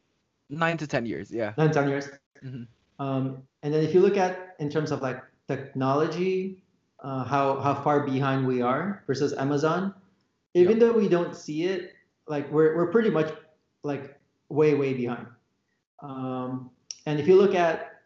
Nine 0.49 0.79
to 0.79 0.87
10 0.87 1.07
years, 1.07 1.31
yeah. 1.31 1.53
Nine 1.59 1.69
to 1.69 1.75
10 1.75 1.89
years. 1.89 2.09
Mm-hmm. 2.43 2.63
Um, 2.99 3.43
and 3.63 3.73
then 3.75 3.85
if 3.85 3.95
you 3.95 4.01
look 4.01 4.17
at 4.17 4.57
in 4.59 4.71
terms 4.71 4.91
of 4.91 5.03
like 5.03 5.23
technology, 5.49 6.63
uh, 7.03 7.25
how 7.25 7.61
how 7.61 7.75
far 7.75 8.07
behind 8.07 8.47
we 8.47 8.63
are 8.63 9.03
versus 9.07 9.33
Amazon, 9.35 9.95
even 10.55 10.79
yep. 10.79 10.81
though 10.81 10.93
we 10.93 11.09
don't 11.09 11.37
see 11.37 11.65
it, 11.65 11.93
like 12.29 12.51
we're 12.51 12.77
we're 12.77 12.91
pretty 12.91 13.11
much 13.11 13.33
like 13.83 14.19
way 14.49 14.75
way 14.75 14.95
behind. 14.95 15.27
Um, 16.01 16.71
and 17.07 17.19
if 17.19 17.27
you 17.27 17.37
look 17.37 17.55
at 17.55 18.03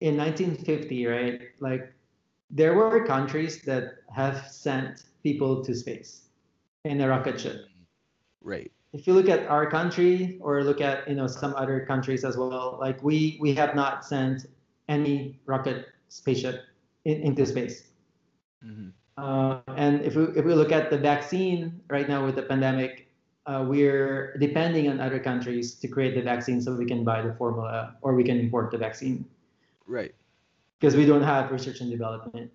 in 0.00 0.16
1950, 0.16 1.06
right, 1.06 1.40
like 1.60 1.92
there 2.50 2.74
were 2.74 3.04
countries 3.04 3.62
that 3.62 4.00
have 4.14 4.48
sent 4.48 5.04
people 5.22 5.62
to 5.64 5.74
space 5.74 6.28
in 6.84 7.00
a 7.00 7.08
rocket 7.08 7.38
ship. 7.40 7.66
Right. 8.42 8.72
If 8.92 9.06
you 9.06 9.12
look 9.12 9.28
at 9.28 9.46
our 9.46 9.70
country 9.70 10.38
or 10.40 10.64
look 10.64 10.80
at 10.80 11.06
you 11.08 11.14
know 11.14 11.26
some 11.26 11.54
other 11.54 11.84
countries 11.86 12.24
as 12.24 12.36
well, 12.36 12.78
like 12.80 13.02
we 13.02 13.38
we 13.40 13.54
have 13.54 13.74
not 13.74 14.04
sent 14.04 14.46
any 14.88 15.38
rocket 15.46 15.86
spaceship 16.08 16.64
in, 17.04 17.20
into 17.22 17.46
space. 17.46 17.84
Mm-hmm. 18.64 18.88
Uh, 19.16 19.60
and 19.76 20.02
if 20.02 20.16
we 20.16 20.24
if 20.36 20.44
we 20.44 20.54
look 20.54 20.72
at 20.72 20.90
the 20.90 20.98
vaccine 20.98 21.80
right 21.90 22.08
now 22.08 22.24
with 22.24 22.36
the 22.36 22.42
pandemic, 22.42 23.08
uh, 23.46 23.64
we're 23.66 24.36
depending 24.38 24.88
on 24.88 25.00
other 25.00 25.18
countries 25.18 25.74
to 25.74 25.88
create 25.88 26.14
the 26.14 26.22
vaccine 26.22 26.60
so 26.60 26.74
we 26.74 26.86
can 26.86 27.04
buy 27.04 27.20
the 27.20 27.34
formula 27.34 27.96
or 28.00 28.14
we 28.14 28.24
can 28.24 28.38
import 28.38 28.70
the 28.70 28.78
vaccine. 28.78 29.24
Right. 29.86 30.14
Because 30.78 30.96
we 30.96 31.04
don't 31.04 31.22
have 31.22 31.50
research 31.50 31.80
and 31.80 31.90
development. 31.90 32.50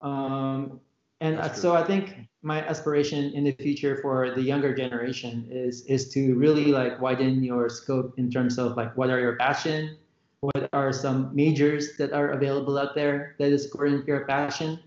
Um, 0.00 0.80
and 1.20 1.54
so 1.56 1.74
I 1.74 1.82
think 1.82 2.28
my 2.42 2.64
aspiration 2.64 3.32
in 3.32 3.42
the 3.42 3.52
future 3.52 3.98
for 4.00 4.34
the 4.34 4.42
younger 4.42 4.72
generation 4.74 5.48
is 5.50 5.82
is 5.86 6.08
to 6.14 6.34
really 6.36 6.66
like 6.66 7.00
widen 7.00 7.42
your 7.42 7.68
scope 7.68 8.14
in 8.16 8.30
terms 8.30 8.58
of 8.58 8.76
like 8.76 8.96
what 8.96 9.10
are 9.10 9.18
your 9.18 9.34
passion, 9.36 9.96
what 10.40 10.68
are 10.72 10.92
some 10.92 11.34
majors 11.34 11.96
that 11.96 12.12
are 12.12 12.30
available 12.30 12.78
out 12.78 12.94
there 12.94 13.34
that 13.38 13.50
is 13.50 13.70
to 13.70 14.04
your 14.06 14.24
passion, 14.26 14.78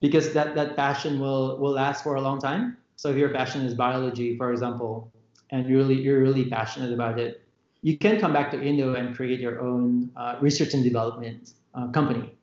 because 0.00 0.32
that 0.32 0.54
that 0.54 0.76
passion 0.76 1.18
will 1.18 1.58
will 1.58 1.72
last 1.72 2.04
for 2.04 2.14
a 2.14 2.20
long 2.20 2.38
time. 2.38 2.76
So 2.96 3.10
if 3.10 3.16
your 3.16 3.30
passion 3.30 3.66
is 3.66 3.74
biology, 3.74 4.36
for 4.36 4.52
example, 4.52 5.10
and 5.50 5.66
you're 5.66 5.78
really 5.78 5.98
you're 6.00 6.20
really 6.20 6.46
passionate 6.46 6.92
about 6.92 7.18
it, 7.18 7.42
you 7.82 7.98
can 7.98 8.20
come 8.20 8.32
back 8.32 8.50
to 8.52 8.62
Indo 8.62 8.94
and 8.94 9.16
create 9.16 9.40
your 9.40 9.60
own 9.60 10.10
uh, 10.14 10.36
research 10.40 10.74
and 10.74 10.84
development 10.84 11.54
uh, 11.74 11.88
company 11.88 12.38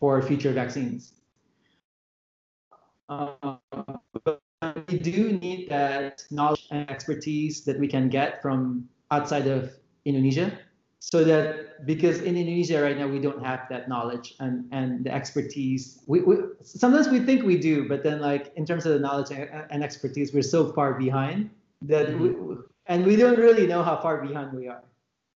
for 0.00 0.22
future 0.22 0.52
vaccines. 0.52 1.12
Uh, 3.08 3.60
we 4.88 4.96
do 4.98 5.36
need 5.36 5.68
that 5.68 6.24
knowledge 6.30 6.66
and 6.70 6.88
expertise 6.88 7.64
that 7.64 7.78
we 7.78 7.86
can 7.86 8.08
get 8.08 8.40
from 8.40 8.88
outside 9.10 9.46
of 9.46 9.70
Indonesia 10.06 10.56
so 11.02 11.24
that 11.24 11.84
because 11.84 12.20
in 12.20 12.36
Indonesia 12.36 12.80
right 12.80 12.96
now 12.96 13.08
we 13.08 13.18
don't 13.18 13.44
have 13.44 13.66
that 13.68 13.88
knowledge 13.88 14.36
and 14.38 14.70
and 14.70 15.02
the 15.02 15.10
expertise. 15.12 15.98
We, 16.06 16.22
we 16.22 16.36
sometimes 16.62 17.08
we 17.08 17.18
think 17.18 17.42
we 17.42 17.58
do, 17.58 17.88
but 17.88 18.04
then 18.06 18.20
like 18.20 18.54
in 18.54 18.64
terms 18.64 18.86
of 18.86 18.94
the 18.94 19.00
knowledge 19.00 19.34
and 19.34 19.82
expertise, 19.82 20.32
we're 20.32 20.46
so 20.46 20.70
far 20.72 20.94
behind 20.94 21.50
that 21.90 22.06
mm-hmm. 22.06 22.22
we, 22.22 22.56
and 22.86 23.04
we 23.04 23.16
don't 23.16 23.36
really 23.36 23.66
know 23.66 23.82
how 23.82 23.98
far 23.98 24.22
behind 24.22 24.54
we 24.54 24.68
are. 24.68 24.84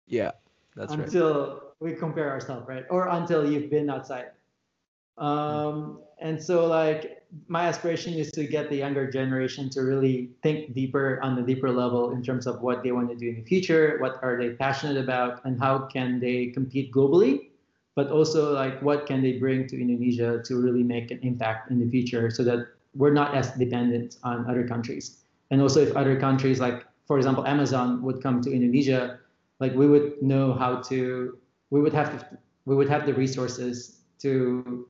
Yeah, 0.07 0.33
that's 0.77 0.93
until 0.93 1.01
right. 1.01 1.09
Until 1.09 1.73
we 1.81 1.97
compare 1.97 2.29
ourselves, 2.29 2.69
right? 2.69 2.85
Or 2.91 3.09
until 3.09 3.49
you've 3.49 3.71
been 3.71 3.89
outside. 3.89 4.37
Um, 5.17 6.05
and 6.21 6.37
so 6.37 6.67
like 6.67 7.24
my 7.49 7.67
aspiration 7.67 8.15
is 8.15 8.31
to 8.33 8.47
get 8.47 8.71
the 8.71 8.77
younger 8.77 9.11
generation 9.11 9.69
to 9.71 9.83
really 9.83 10.31
think 10.43 10.75
deeper 10.75 11.21
on 11.23 11.35
the 11.37 11.43
deeper 11.43 11.71
level 11.71 12.13
in 12.13 12.23
terms 12.23 12.47
of 12.47 12.63
what 12.63 12.83
they 12.83 12.93
want 12.93 13.09
to 13.09 13.17
do 13.17 13.29
in 13.29 13.37
the 13.37 13.43
future, 13.43 13.99
what 14.01 14.19
are 14.23 14.39
they 14.39 14.51
passionate 14.51 14.97
about, 14.97 15.45
and 15.45 15.59
how 15.59 15.79
can 15.87 16.21
they 16.21 16.47
compete 16.47 16.93
globally, 16.93 17.51
but 17.95 18.11
also 18.11 18.53
like 18.53 18.81
what 18.83 19.07
can 19.07 19.23
they 19.23 19.33
bring 19.33 19.67
to 19.69 19.81
Indonesia 19.81 20.43
to 20.45 20.61
really 20.61 20.83
make 20.83 21.11
an 21.11 21.19
impact 21.23 21.71
in 21.71 21.81
the 21.81 21.89
future 21.91 22.31
so 22.31 22.45
that 22.45 22.67
we're 22.95 23.13
not 23.13 23.35
as 23.35 23.51
dependent 23.53 24.17
on 24.23 24.49
other 24.49 24.67
countries. 24.67 25.25
And 25.51 25.61
also 25.61 25.81
if 25.81 25.97
other 25.97 26.19
countries 26.19 26.61
like 26.61 26.87
for 27.07 27.19
example 27.19 27.47
Amazon 27.47 28.03
would 28.03 28.23
come 28.23 28.41
to 28.43 28.53
Indonesia, 28.53 29.19
like 29.61 29.75
we 29.75 29.87
would 29.87 30.23
know 30.23 30.53
how 30.55 30.81
to 30.83 31.39
we 31.71 31.81
would 31.81 31.93
have 31.93 32.19
to 32.19 32.39
we 32.65 32.75
would 32.75 32.89
have 32.89 33.07
the 33.07 33.15
resources 33.15 34.01
to 34.21 34.89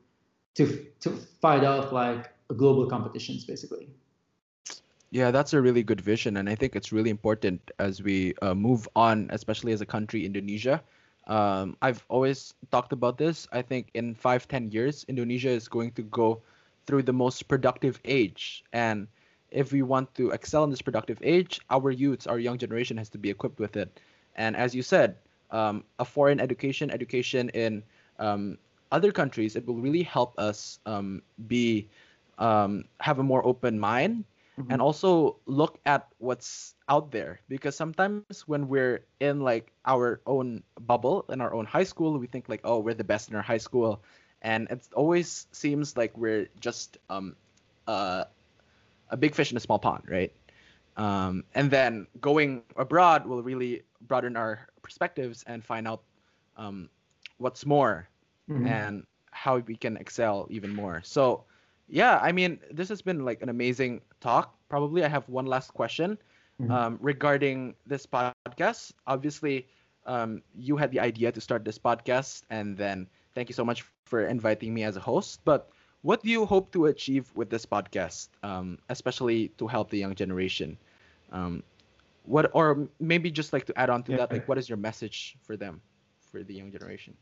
to 0.54 0.86
to 1.00 1.10
fight 1.40 1.64
off 1.64 1.92
like 1.92 2.33
global 2.48 2.86
competitions 2.86 3.44
basically. 3.44 3.88
Yeah, 5.10 5.30
that's 5.30 5.52
a 5.52 5.62
really 5.62 5.84
good 5.84 6.00
vision, 6.00 6.38
and 6.38 6.48
I 6.50 6.56
think 6.56 6.74
it's 6.74 6.90
really 6.90 7.10
important 7.10 7.70
as 7.78 8.02
we 8.02 8.34
uh, 8.42 8.52
move 8.52 8.88
on, 8.96 9.30
especially 9.30 9.70
as 9.70 9.80
a 9.80 9.86
country, 9.86 10.26
Indonesia. 10.26 10.82
Um, 11.28 11.76
I've 11.82 12.04
always 12.08 12.52
talked 12.72 12.92
about 12.92 13.16
this. 13.16 13.46
I 13.52 13.62
think 13.62 13.90
in 13.94 14.14
five, 14.16 14.48
ten 14.48 14.72
years, 14.72 15.04
Indonesia 15.06 15.50
is 15.50 15.68
going 15.68 15.92
to 15.92 16.02
go 16.02 16.42
through 16.86 17.04
the 17.04 17.12
most 17.12 17.46
productive 17.46 18.00
age, 18.04 18.64
and 18.72 19.06
if 19.54 19.70
we 19.70 19.82
want 19.82 20.12
to 20.16 20.30
excel 20.32 20.64
in 20.64 20.70
this 20.70 20.82
productive 20.82 21.18
age, 21.22 21.60
our 21.70 21.92
youths, 21.92 22.26
our 22.26 22.40
young 22.40 22.58
generation, 22.58 22.96
has 22.96 23.08
to 23.10 23.18
be 23.18 23.30
equipped 23.30 23.60
with 23.60 23.76
it. 23.76 24.00
And 24.34 24.56
as 24.56 24.74
you 24.74 24.82
said, 24.82 25.14
um, 25.52 25.84
a 26.00 26.04
foreign 26.04 26.40
education, 26.40 26.90
education 26.90 27.50
in 27.50 27.84
um, 28.18 28.58
other 28.90 29.12
countries, 29.12 29.54
it 29.54 29.64
will 29.64 29.78
really 29.78 30.02
help 30.02 30.34
us 30.38 30.80
um, 30.86 31.22
be 31.46 31.88
um, 32.38 32.84
have 33.00 33.18
a 33.18 33.22
more 33.22 33.44
open 33.46 33.78
mind 33.78 34.24
mm-hmm. 34.58 34.70
and 34.70 34.80
also 34.80 35.36
look 35.46 35.78
at 35.86 36.08
what's 36.18 36.74
out 36.88 37.10
there 37.10 37.40
because 37.48 37.76
sometimes 37.76 38.42
when 38.46 38.68
we're 38.68 39.04
in 39.20 39.40
like 39.40 39.72
our 39.84 40.20
own 40.26 40.62
bubble 40.80 41.24
in 41.28 41.40
our 41.40 41.54
own 41.54 41.64
high 41.64 41.84
school 41.84 42.18
we 42.18 42.26
think 42.26 42.48
like 42.48 42.60
oh 42.64 42.78
we're 42.78 42.94
the 42.94 43.04
best 43.04 43.30
in 43.30 43.36
our 43.36 43.42
high 43.42 43.58
school 43.58 44.02
and 44.42 44.68
it 44.70 44.86
always 44.94 45.46
seems 45.52 45.96
like 45.96 46.16
we're 46.16 46.48
just 46.60 46.98
um 47.08 47.36
uh, 47.86 48.24
a 49.10 49.16
big 49.16 49.34
fish 49.34 49.50
in 49.50 49.56
a 49.56 49.60
small 49.60 49.78
pond 49.78 50.04
right 50.08 50.32
um, 50.96 51.44
and 51.54 51.70
then 51.70 52.06
going 52.20 52.62
abroad 52.76 53.26
will 53.26 53.42
really 53.42 53.82
broaden 54.00 54.36
our 54.36 54.68
perspectives 54.80 55.42
and 55.46 55.64
find 55.64 55.88
out 55.88 56.02
um, 56.56 56.88
what's 57.38 57.66
more 57.66 58.08
mm-hmm. 58.48 58.66
and 58.66 59.06
how 59.32 59.58
we 59.58 59.76
can 59.76 59.96
excel 59.96 60.46
even 60.50 60.74
more 60.74 61.02
so 61.04 61.44
yeah, 61.94 62.18
I 62.20 62.32
mean, 62.32 62.58
this 62.72 62.88
has 62.88 63.00
been 63.02 63.24
like 63.24 63.40
an 63.40 63.48
amazing 63.48 64.00
talk. 64.20 64.58
Probably 64.68 65.04
I 65.04 65.08
have 65.08 65.28
one 65.28 65.46
last 65.46 65.72
question 65.72 66.18
mm-hmm. 66.60 66.68
um, 66.68 66.98
regarding 67.00 67.76
this 67.86 68.04
podcast. 68.04 68.90
Obviously, 69.06 69.68
um, 70.04 70.42
you 70.58 70.76
had 70.76 70.90
the 70.90 70.98
idea 70.98 71.30
to 71.30 71.40
start 71.40 71.64
this 71.64 71.78
podcast, 71.78 72.42
and 72.50 72.76
then 72.76 73.06
thank 73.36 73.48
you 73.48 73.54
so 73.54 73.64
much 73.64 73.84
for 74.06 74.26
inviting 74.26 74.74
me 74.74 74.82
as 74.82 74.96
a 74.96 75.00
host. 75.00 75.38
But 75.44 75.70
what 76.02 76.20
do 76.20 76.30
you 76.30 76.44
hope 76.44 76.72
to 76.72 76.86
achieve 76.86 77.30
with 77.36 77.48
this 77.48 77.64
podcast, 77.64 78.26
um, 78.42 78.76
especially 78.88 79.54
to 79.62 79.68
help 79.68 79.88
the 79.88 79.98
young 79.98 80.16
generation? 80.16 80.76
Um, 81.30 81.62
what, 82.26 82.50
or 82.54 82.88
maybe 82.98 83.30
just 83.30 83.52
like 83.52 83.66
to 83.66 83.78
add 83.78 83.88
on 83.88 84.02
to 84.02 84.10
yeah. 84.10 84.18
that, 84.18 84.32
like, 84.32 84.48
what 84.48 84.58
is 84.58 84.68
your 84.68 84.78
message 84.78 85.36
for 85.46 85.56
them, 85.56 85.80
for 86.18 86.42
the 86.42 86.54
young 86.54 86.72
generation? 86.72 87.14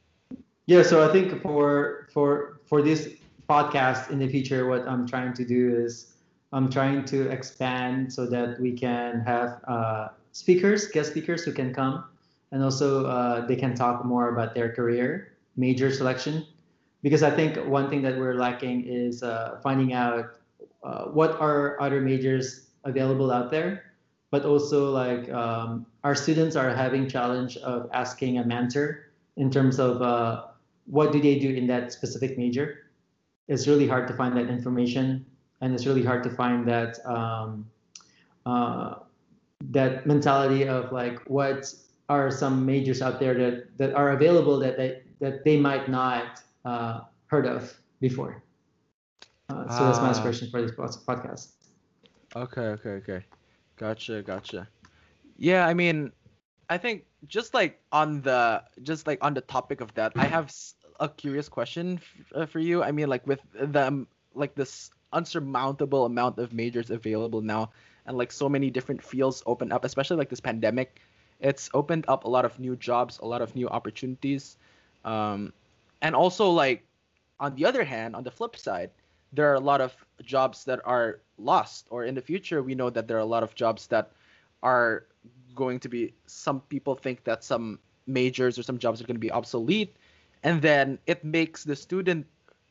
Yeah, 0.65 0.83
so 0.83 1.07
I 1.07 1.13
think 1.13 1.43
for 1.43 2.09
for 2.11 2.61
for 2.65 2.81
this 2.81 3.21
podcast 3.49 4.11
in 4.11 4.19
the 4.19 4.29
future, 4.29 4.67
what 4.67 4.87
I'm 4.89 5.07
trying 5.07 5.33
to 5.35 5.45
do 5.45 5.75
is 5.85 6.15
I'm 6.53 6.71
trying 6.71 7.05
to 7.07 7.31
expand 7.31 8.13
so 8.13 8.27
that 8.27 8.61
we 8.61 8.73
can 8.73 9.21
have 9.21 9.61
uh, 9.67 10.09
speakers, 10.33 10.89
guest 10.89 11.11
speakers 11.11 11.45
who 11.45 11.53
can 11.53 11.73
come, 11.73 12.05
and 12.51 12.63
also 12.63 13.07
uh, 13.07 13.47
they 13.47 13.57
can 13.57 13.75
talk 13.75 14.05
more 14.05 14.29
about 14.29 14.55
their 14.55 14.73
career, 14.73 15.33
major 15.57 15.91
selection. 15.93 16.47
Because 17.03 17.23
I 17.23 17.31
think 17.31 17.57
one 17.67 17.89
thing 17.91 18.03
that 18.03 18.17
we're 18.17 18.35
lacking 18.35 18.87
is 18.87 19.23
uh, 19.23 19.59
finding 19.63 19.93
out 19.93 20.39
uh, 20.85 21.05
what 21.07 21.41
are 21.41 21.81
other 21.81 22.01
majors 22.01 22.69
available 22.85 23.33
out 23.33 23.51
there, 23.51 23.93
but 24.31 24.45
also 24.45 24.91
like 24.91 25.31
um, 25.31 25.87
our 26.05 26.15
students 26.15 26.55
are 26.55 26.71
having 26.71 27.09
challenge 27.09 27.57
of 27.59 27.89
asking 27.93 28.39
a 28.39 28.45
mentor 28.45 29.11
in 29.37 29.51
terms 29.51 29.81
of 29.81 30.03
uh, 30.03 30.47
what 30.87 31.13
do 31.13 31.21
they 31.21 31.39
do 31.39 31.55
in 31.55 31.67
that 31.67 31.93
specific 31.93 32.37
major 32.37 32.92
it's 33.49 33.67
really 33.67 33.87
hard 33.87 34.09
to 34.09 34.15
find 34.15 34.37
that 34.37 34.49
information, 34.49 35.25
and 35.61 35.75
it's 35.75 35.87
really 35.87 36.03
hard 36.03 36.23
to 36.25 36.31
find 36.31 36.67
that 36.69 37.05
um, 37.07 37.67
uh, 38.47 38.97
that 39.71 40.07
mentality 40.07 40.67
of 40.67 40.93
like 40.93 41.19
what 41.29 41.73
are 42.09 42.31
some 42.31 42.67
majors 42.67 43.03
out 43.03 43.21
there 43.21 43.35
that 43.35 43.77
that 43.79 43.95
are 43.95 44.11
available 44.11 44.59
that 44.59 44.77
they, 44.77 45.03
that 45.21 45.45
they 45.45 45.57
might 45.57 45.89
not 45.89 46.43
uh, 46.65 47.01
heard 47.27 47.47
of 47.47 47.75
before. 48.01 48.43
Uh, 49.49 49.69
so 49.69 49.85
that's 49.85 49.99
my 49.99 50.07
ah. 50.07 50.09
inspiration 50.09 50.51
for 50.51 50.63
this 50.63 50.73
podcast. 50.73 51.53
Okay, 52.35 52.69
okay, 52.77 52.91
okay, 52.91 53.25
gotcha, 53.77 54.23
gotcha. 54.23 54.69
Yeah, 55.37 55.67
I 55.67 55.75
mean, 55.75 56.13
I 56.69 56.79
think 56.79 57.05
just 57.27 57.55
like 57.55 57.81
on 57.93 58.23
the 58.23 58.63
just 58.83 59.07
like 59.07 59.19
on 59.23 59.35
the 59.35 59.43
topic 59.43 59.81
of 59.81 59.93
that, 59.95 60.13
I 60.17 60.25
have 60.25 60.51
a 61.03 61.09
curious 61.09 61.49
question 61.49 61.99
f- 61.99 62.33
uh, 62.35 62.47
for 62.47 62.61
you. 62.61 62.83
I 62.83 62.93
mean, 62.93 63.09
like 63.09 63.27
with 63.27 63.41
them, 63.53 64.07
like 64.35 64.55
this 64.55 64.91
unsurmountable 65.13 66.07
amount 66.07 66.39
of 66.39 66.53
majors 66.53 66.91
available 66.91 67.43
now, 67.43 67.71
and 68.07 68.17
like 68.17 68.31
so 68.31 68.49
many 68.49 68.71
different 68.71 69.03
fields 69.03 69.43
open 69.45 69.73
up, 69.73 69.85
especially 69.85 70.17
like 70.17 70.31
this 70.31 70.41
pandemic, 70.41 71.01
it's 71.41 71.69
opened 71.75 72.05
up 72.07 72.25
a 72.25 72.29
lot 72.29 72.45
of 72.45 72.59
new 72.59 72.77
jobs, 72.77 73.19
a 73.19 73.27
lot 73.27 73.43
of 73.43 73.55
new 73.57 73.69
opportunities, 73.69 74.57
um, 75.05 75.53
and 76.01 76.15
also 76.15 76.49
like 76.49 76.87
on 77.41 77.57
the 77.57 77.67
other 77.67 77.83
hand, 77.83 78.15
on 78.15 78.23
the 78.23 78.31
flip 78.31 78.57
side, 78.57 78.91
there 79.33 79.51
are 79.51 79.55
a 79.55 79.67
lot 79.73 79.81
of 79.81 79.93
jobs 80.23 80.65
that 80.65 80.81
are 80.85 81.19
lost, 81.37 81.89
or 81.91 82.05
in 82.05 82.15
the 82.15 82.23
future, 82.23 82.63
we 82.63 82.77
know 82.77 82.91
that 82.91 83.09
there 83.09 83.17
are 83.17 83.27
a 83.27 83.33
lot 83.37 83.43
of 83.43 83.55
jobs 83.57 83.89
that 83.89 84.13
are 84.63 85.05
going 85.55 85.81
to 85.81 85.89
be. 85.89 86.15
Some 86.27 86.61
people 86.71 86.95
think 86.95 87.25
that 87.25 87.43
some 87.43 87.81
majors 88.07 88.59
or 88.59 88.63
some 88.63 88.79
jobs 88.79 89.01
are 89.01 89.07
going 89.07 89.17
to 89.17 89.27
be 89.27 89.33
obsolete 89.33 89.97
and 90.43 90.61
then 90.61 90.99
it 91.07 91.25
makes 91.25 91.65
the 91.65 91.77
student 91.77 92.27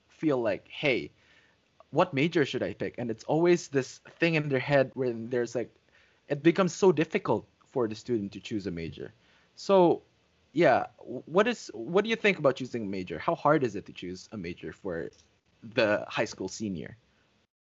feel 0.09 0.41
like 0.41 0.67
hey 0.69 1.11
what 1.91 2.13
major 2.13 2.45
should 2.45 2.63
i 2.63 2.73
pick? 2.73 2.95
And 2.97 3.11
it's 3.11 3.23
always 3.25 3.67
this 3.67 3.99
thing 4.17 4.35
in 4.35 4.49
their 4.49 4.59
head 4.59 4.91
where 4.93 5.13
there's 5.13 5.55
like 5.55 5.69
it 6.27 6.41
becomes 6.41 6.73
so 6.73 6.91
difficult 6.91 7.45
for 7.69 7.87
the 7.87 7.95
student 7.95 8.31
to 8.31 8.39
choose 8.39 8.65
a 8.67 8.71
major. 8.71 9.13
So 9.55 10.01
yeah 10.53 10.87
what 10.97 11.47
is 11.47 11.71
what 11.73 12.03
do 12.03 12.09
you 12.09 12.15
think 12.15 12.39
about 12.39 12.55
choosing 12.55 12.83
a 12.83 12.89
major? 12.89 13.19
How 13.19 13.35
hard 13.35 13.63
is 13.63 13.75
it 13.75 13.85
to 13.85 13.93
choose 13.93 14.29
a 14.31 14.37
major 14.37 14.73
for 14.73 15.11
the 15.75 16.05
high 16.07 16.25
school 16.25 16.47
senior? 16.47 16.97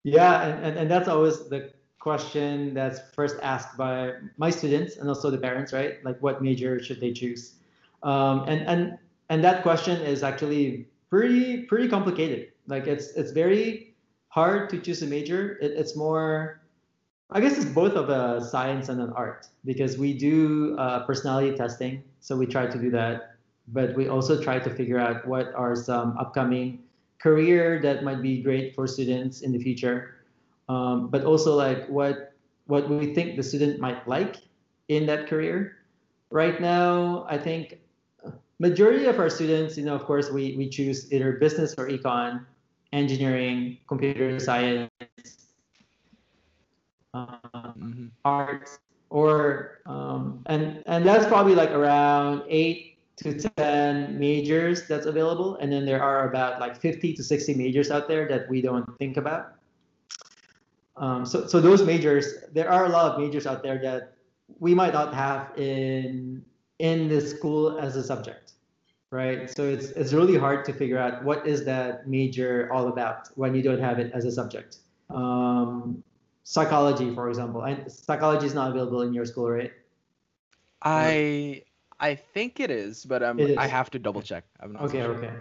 Yeah 0.02 0.42
and, 0.42 0.64
and, 0.64 0.78
and 0.78 0.90
that's 0.90 1.08
always 1.08 1.48
the 1.48 1.72
question 1.98 2.72
that's 2.72 3.00
first 3.14 3.36
asked 3.42 3.76
by 3.76 4.12
my 4.36 4.50
students 4.50 4.96
and 4.96 5.08
also 5.08 5.30
the 5.30 5.38
parents 5.38 5.72
right? 5.72 6.04
Like 6.04 6.18
what 6.22 6.42
major 6.42 6.82
should 6.82 7.00
they 7.00 7.12
choose? 7.12 7.54
Um, 8.02 8.44
and 8.48 8.60
and 8.66 8.98
and 9.28 9.42
that 9.44 9.62
question 9.62 10.00
is 10.00 10.22
actually 10.22 10.86
pretty 11.10 11.62
pretty 11.62 11.88
complicated. 11.88 12.52
Like 12.66 12.86
it's 12.86 13.08
it's 13.16 13.32
very 13.32 13.94
hard 14.28 14.68
to 14.70 14.80
choose 14.80 15.02
a 15.02 15.06
major. 15.06 15.58
It, 15.62 15.72
it's 15.72 15.96
more, 15.96 16.60
I 17.30 17.40
guess 17.40 17.56
it's 17.56 17.64
both 17.64 17.94
of 17.94 18.10
a 18.10 18.44
science 18.44 18.88
and 18.88 19.00
an 19.00 19.12
art 19.16 19.48
because 19.64 19.96
we 19.96 20.12
do 20.12 20.76
uh, 20.78 21.06
personality 21.06 21.56
testing. 21.56 22.04
So 22.20 22.36
we 22.36 22.46
try 22.46 22.66
to 22.66 22.78
do 22.78 22.90
that, 22.90 23.36
but 23.68 23.94
we 23.96 24.08
also 24.08 24.42
try 24.42 24.58
to 24.58 24.70
figure 24.70 24.98
out 24.98 25.26
what 25.26 25.54
are 25.54 25.74
some 25.74 26.18
upcoming 26.18 26.84
career 27.18 27.80
that 27.80 28.04
might 28.04 28.20
be 28.20 28.42
great 28.42 28.74
for 28.74 28.86
students 28.86 29.40
in 29.40 29.52
the 29.52 29.58
future, 29.58 30.16
um, 30.68 31.08
but 31.08 31.24
also 31.24 31.54
like 31.54 31.88
what 31.88 32.34
what 32.66 32.90
we 32.90 33.14
think 33.14 33.36
the 33.36 33.42
student 33.42 33.80
might 33.80 34.06
like 34.06 34.36
in 34.88 35.06
that 35.06 35.28
career. 35.28 35.78
Right 36.30 36.60
now, 36.60 37.24
I 37.30 37.38
think 37.38 37.78
majority 38.58 39.06
of 39.06 39.18
our 39.18 39.30
students, 39.30 39.76
you 39.76 39.84
know, 39.84 39.94
of 39.94 40.04
course, 40.04 40.30
we, 40.30 40.56
we 40.56 40.68
choose 40.68 41.12
either 41.12 41.32
business 41.32 41.74
or 41.76 41.88
econ, 41.88 42.44
engineering, 42.92 43.78
computer 43.88 44.38
science, 44.38 44.90
uh, 47.14 47.26
mm-hmm. 47.54 48.06
arts, 48.24 48.78
or 49.10 49.80
um, 49.86 50.42
and 50.46 50.82
and 50.86 51.06
that's 51.06 51.26
probably 51.26 51.54
like 51.54 51.70
around 51.70 52.42
eight 52.48 52.98
to 53.16 53.38
ten 53.56 54.18
majors 54.18 54.86
that's 54.88 55.06
available, 55.06 55.56
and 55.56 55.72
then 55.72 55.86
there 55.86 56.02
are 56.02 56.28
about 56.28 56.60
like 56.60 56.76
50 56.76 57.14
to 57.14 57.22
60 57.22 57.54
majors 57.54 57.90
out 57.90 58.08
there 58.08 58.28
that 58.28 58.48
we 58.50 58.60
don't 58.60 58.86
think 58.98 59.16
about. 59.16 59.54
Um, 60.96 61.24
so 61.26 61.46
so 61.46 61.60
those 61.60 61.82
majors, 61.82 62.44
there 62.52 62.70
are 62.70 62.86
a 62.86 62.88
lot 62.88 63.12
of 63.12 63.20
majors 63.20 63.46
out 63.46 63.62
there 63.62 63.78
that 63.78 64.14
we 64.58 64.74
might 64.74 64.92
not 64.92 65.14
have 65.14 65.52
in 65.58 66.44
in 66.78 67.08
the 67.08 67.20
school 67.20 67.78
as 67.78 67.96
a 67.96 68.02
subject 68.02 68.46
right? 69.10 69.50
So 69.50 69.64
it's 69.64 69.90
it's 69.90 70.12
really 70.12 70.36
hard 70.36 70.64
to 70.66 70.72
figure 70.72 70.98
out 70.98 71.24
what 71.24 71.46
is 71.46 71.64
that 71.64 72.08
major 72.08 72.70
all 72.72 72.88
about 72.88 73.28
when 73.34 73.54
you 73.54 73.62
don't 73.62 73.80
have 73.80 73.98
it 73.98 74.12
as 74.12 74.24
a 74.24 74.32
subject. 74.32 74.78
Um, 75.10 76.02
psychology 76.42 77.14
for 77.14 77.28
example. 77.28 77.62
And 77.62 77.90
psychology 77.90 78.46
is 78.46 78.54
not 78.54 78.70
available 78.70 79.02
in 79.02 79.12
your 79.12 79.24
school 79.24 79.50
right? 79.50 79.72
I 80.82 81.62
i 81.98 82.14
think 82.14 82.60
it 82.60 82.70
is 82.70 83.06
but 83.06 83.22
um 83.22 83.40
is. 83.40 83.56
i 83.56 83.66
have 83.66 83.90
to 83.90 83.98
double 83.98 84.22
check. 84.22 84.44
I'm 84.60 84.72
not 84.72 84.82
okay 84.82 85.00
sure. 85.00 85.14
okay. 85.16 85.32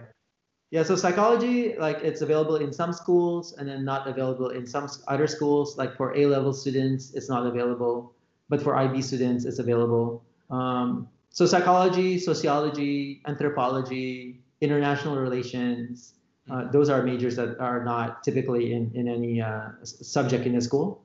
Yeah 0.70 0.82
so 0.82 0.96
psychology 0.96 1.76
like 1.76 1.98
it's 2.02 2.22
available 2.22 2.56
in 2.56 2.72
some 2.72 2.92
schools 2.92 3.52
and 3.58 3.68
then 3.68 3.84
not 3.84 4.08
available 4.08 4.50
in 4.50 4.66
some 4.66 4.88
other 5.06 5.26
schools. 5.26 5.76
Like 5.76 5.96
for 5.96 6.16
a 6.16 6.26
level 6.26 6.52
students 6.52 7.12
it's 7.14 7.28
not 7.28 7.46
available. 7.46 8.14
But 8.48 8.62
for 8.62 8.76
ib 8.76 9.02
students 9.02 9.44
it's 9.44 9.58
available. 9.58 10.24
Um, 10.50 11.08
so 11.36 11.44
psychology, 11.44 12.16
sociology, 12.16 13.20
anthropology, 13.28 14.40
international 14.64 15.20
relations, 15.20 16.16
Uh, 16.46 16.70
those 16.70 16.86
are 16.86 17.02
majors 17.02 17.34
that 17.34 17.58
are 17.58 17.82
not 17.82 18.22
typically 18.22 18.70
in 18.70 18.86
in 18.94 19.10
any 19.10 19.42
uh, 19.42 19.74
subject 19.82 20.46
in 20.46 20.54
the 20.54 20.62
school. 20.62 21.02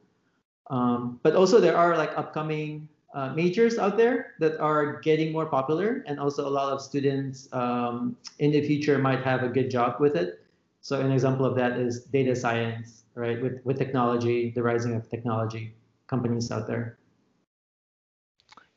Um, 0.69 1.17
but 1.25 1.33
also 1.33 1.57
there 1.57 1.73
are 1.73 1.97
like 1.97 2.13
upcoming 2.13 2.85
uh, 3.17 3.33
majors 3.33 3.81
out 3.81 3.97
there 3.97 4.37
that 4.37 4.61
are 4.61 5.01
getting 5.01 5.33
more 5.33 5.49
popular, 5.49 6.05
and 6.05 6.21
also 6.21 6.45
a 6.45 6.53
lot 6.53 6.69
of 6.69 6.77
students 6.77 7.49
um, 7.57 8.13
in 8.37 8.53
the 8.53 8.61
future 8.61 9.01
might 9.01 9.25
have 9.25 9.41
a 9.41 9.49
good 9.49 9.73
job 9.73 9.97
with 9.97 10.13
it. 10.13 10.45
So 10.85 11.01
an 11.01 11.09
example 11.09 11.45
of 11.49 11.57
that 11.57 11.73
is 11.73 12.05
data 12.13 12.37
science, 12.37 13.09
right? 13.17 13.41
With 13.41 13.65
with 13.65 13.81
technology, 13.81 14.53
the 14.53 14.61
rising 14.61 14.93
of 14.93 15.09
technology 15.09 15.73
companies 16.05 16.53
out 16.53 16.69
there. 16.69 17.01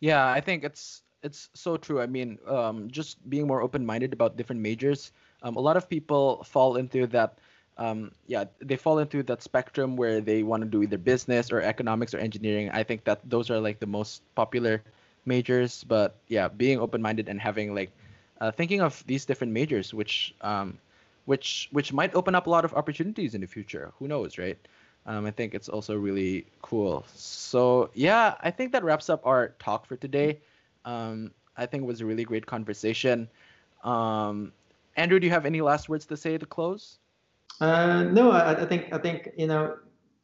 Yeah, 0.01 0.33
I 0.33 0.40
think 0.40 0.64
it's 0.64 1.05
it's 1.24 1.48
so 1.54 1.76
true. 1.76 2.00
I 2.00 2.06
mean, 2.06 2.38
um, 2.46 2.90
just 2.90 3.18
being 3.28 3.48
more 3.48 3.62
open-minded 3.62 4.12
about 4.12 4.37
different 4.37 4.60
majors. 4.60 5.10
Um, 5.42 5.56
a 5.56 5.60
lot 5.60 5.76
of 5.76 5.88
people 5.88 6.44
fall 6.44 6.76
into 6.76 7.06
that. 7.08 7.38
Um, 7.76 8.12
yeah, 8.28 8.44
they 8.60 8.76
fall 8.76 9.00
into 9.00 9.24
that 9.24 9.42
spectrum 9.42 9.96
where 9.96 10.20
they 10.20 10.44
want 10.44 10.62
to 10.62 10.68
do 10.68 10.82
either 10.84 10.98
business 10.98 11.50
or 11.50 11.60
economics 11.60 12.14
or 12.14 12.18
engineering. 12.18 12.70
I 12.70 12.84
think 12.84 13.02
that 13.04 13.18
those 13.28 13.50
are 13.50 13.58
like 13.58 13.80
the 13.80 13.88
most 13.88 14.22
popular 14.37 14.84
majors. 15.24 15.82
But 15.82 16.14
yeah, 16.28 16.46
being 16.46 16.78
open-minded 16.78 17.28
and 17.28 17.40
having 17.40 17.74
like 17.74 17.90
uh, 18.40 18.52
thinking 18.52 18.80
of 18.80 19.02
these 19.08 19.24
different 19.24 19.52
majors, 19.52 19.92
which 19.92 20.34
um, 20.42 20.78
which 21.24 21.68
which 21.72 21.92
might 21.92 22.14
open 22.14 22.34
up 22.37 22.46
a 22.46 22.50
lot 22.50 22.64
of 22.64 22.74
opportunities 22.74 23.34
in 23.34 23.40
the 23.40 23.48
future. 23.48 23.90
Who 23.98 24.06
knows, 24.06 24.38
right? 24.38 24.58
Um, 25.06 25.26
I 25.26 25.32
think 25.32 25.54
it's 25.54 25.68
also 25.68 25.96
really 25.96 26.46
cool. 26.62 27.04
So 27.14 27.90
yeah, 27.94 28.37
I 28.40 28.50
think 28.50 28.72
that 28.72 28.84
wraps 28.84 29.10
up 29.10 29.26
our 29.26 29.48
talk 29.58 29.87
for 29.87 29.96
today. 29.96 30.40
Um, 30.85 31.33
I 31.57 31.66
think 31.66 31.85
it 31.85 31.87
was 31.87 32.01
a 32.01 32.07
really 32.07 32.25
great 32.25 32.47
conversation. 32.47 33.29
Um, 33.83 34.53
Andrew, 34.97 35.18
do 35.18 35.27
you 35.27 35.33
have 35.33 35.47
any 35.47 35.61
last 35.61 35.88
words 35.88 36.07
to 36.07 36.16
say 36.16 36.38
to 36.38 36.47
close? 36.47 36.99
Uh, 37.61 38.05
no, 38.05 38.31
I, 38.33 38.62
I, 38.62 38.66
think 38.66 38.92
I 38.92 38.99
think 38.99 39.31
you 39.37 39.47
know 39.47 39.77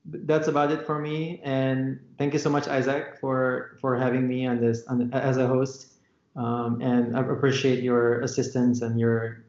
that's 0.05 0.49
about 0.49 0.73
it 0.73 0.87
for 0.87 0.99
me. 0.99 1.41
And 1.45 2.01
thank 2.19 2.33
you 2.33 2.39
so 2.39 2.51
much, 2.51 2.69
Isaac, 2.69 3.19
for 3.21 3.77
for 3.81 3.97
having 3.97 4.27
me 4.27 4.47
on 4.47 4.61
this 4.61 4.87
on, 4.87 5.13
as 5.13 5.37
a 5.37 5.47
host. 5.47 5.95
Um, 6.37 6.81
and 6.81 7.17
I 7.17 7.21
appreciate 7.21 7.83
your 7.83 8.21
assistance 8.21 8.83
and 8.83 8.99
your 8.99 9.45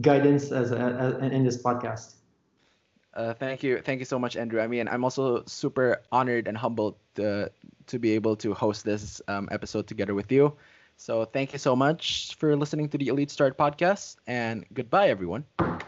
guidance 0.00 0.52
as, 0.52 0.72
a, 0.72 0.78
as 1.22 1.32
in 1.32 1.44
this 1.44 1.60
podcast. 1.60 2.14
Uh, 3.14 3.34
thank 3.34 3.62
you, 3.62 3.80
thank 3.80 3.98
you 3.98 4.04
so 4.04 4.18
much, 4.18 4.36
Andrew. 4.36 4.60
I 4.60 4.66
mean, 4.66 4.86
I'm 4.88 5.02
also 5.02 5.42
super 5.46 6.02
honored 6.12 6.46
and 6.46 6.56
humbled 6.56 6.96
to 7.16 7.50
to 7.88 7.98
be 7.98 8.12
able 8.12 8.36
to 8.36 8.54
host 8.54 8.84
this 8.84 9.20
um, 9.28 9.48
episode 9.50 9.86
together 9.86 10.14
with 10.14 10.30
you. 10.32 10.56
So 10.96 11.24
thank 11.24 11.52
you 11.52 11.58
so 11.58 11.76
much 11.76 12.34
for 12.36 12.56
listening 12.56 12.88
to 12.90 12.98
the 12.98 13.08
Elite 13.08 13.30
Star 13.30 13.50
podcast, 13.52 14.16
and 14.26 14.64
goodbye, 14.72 15.08
everyone. 15.08 15.87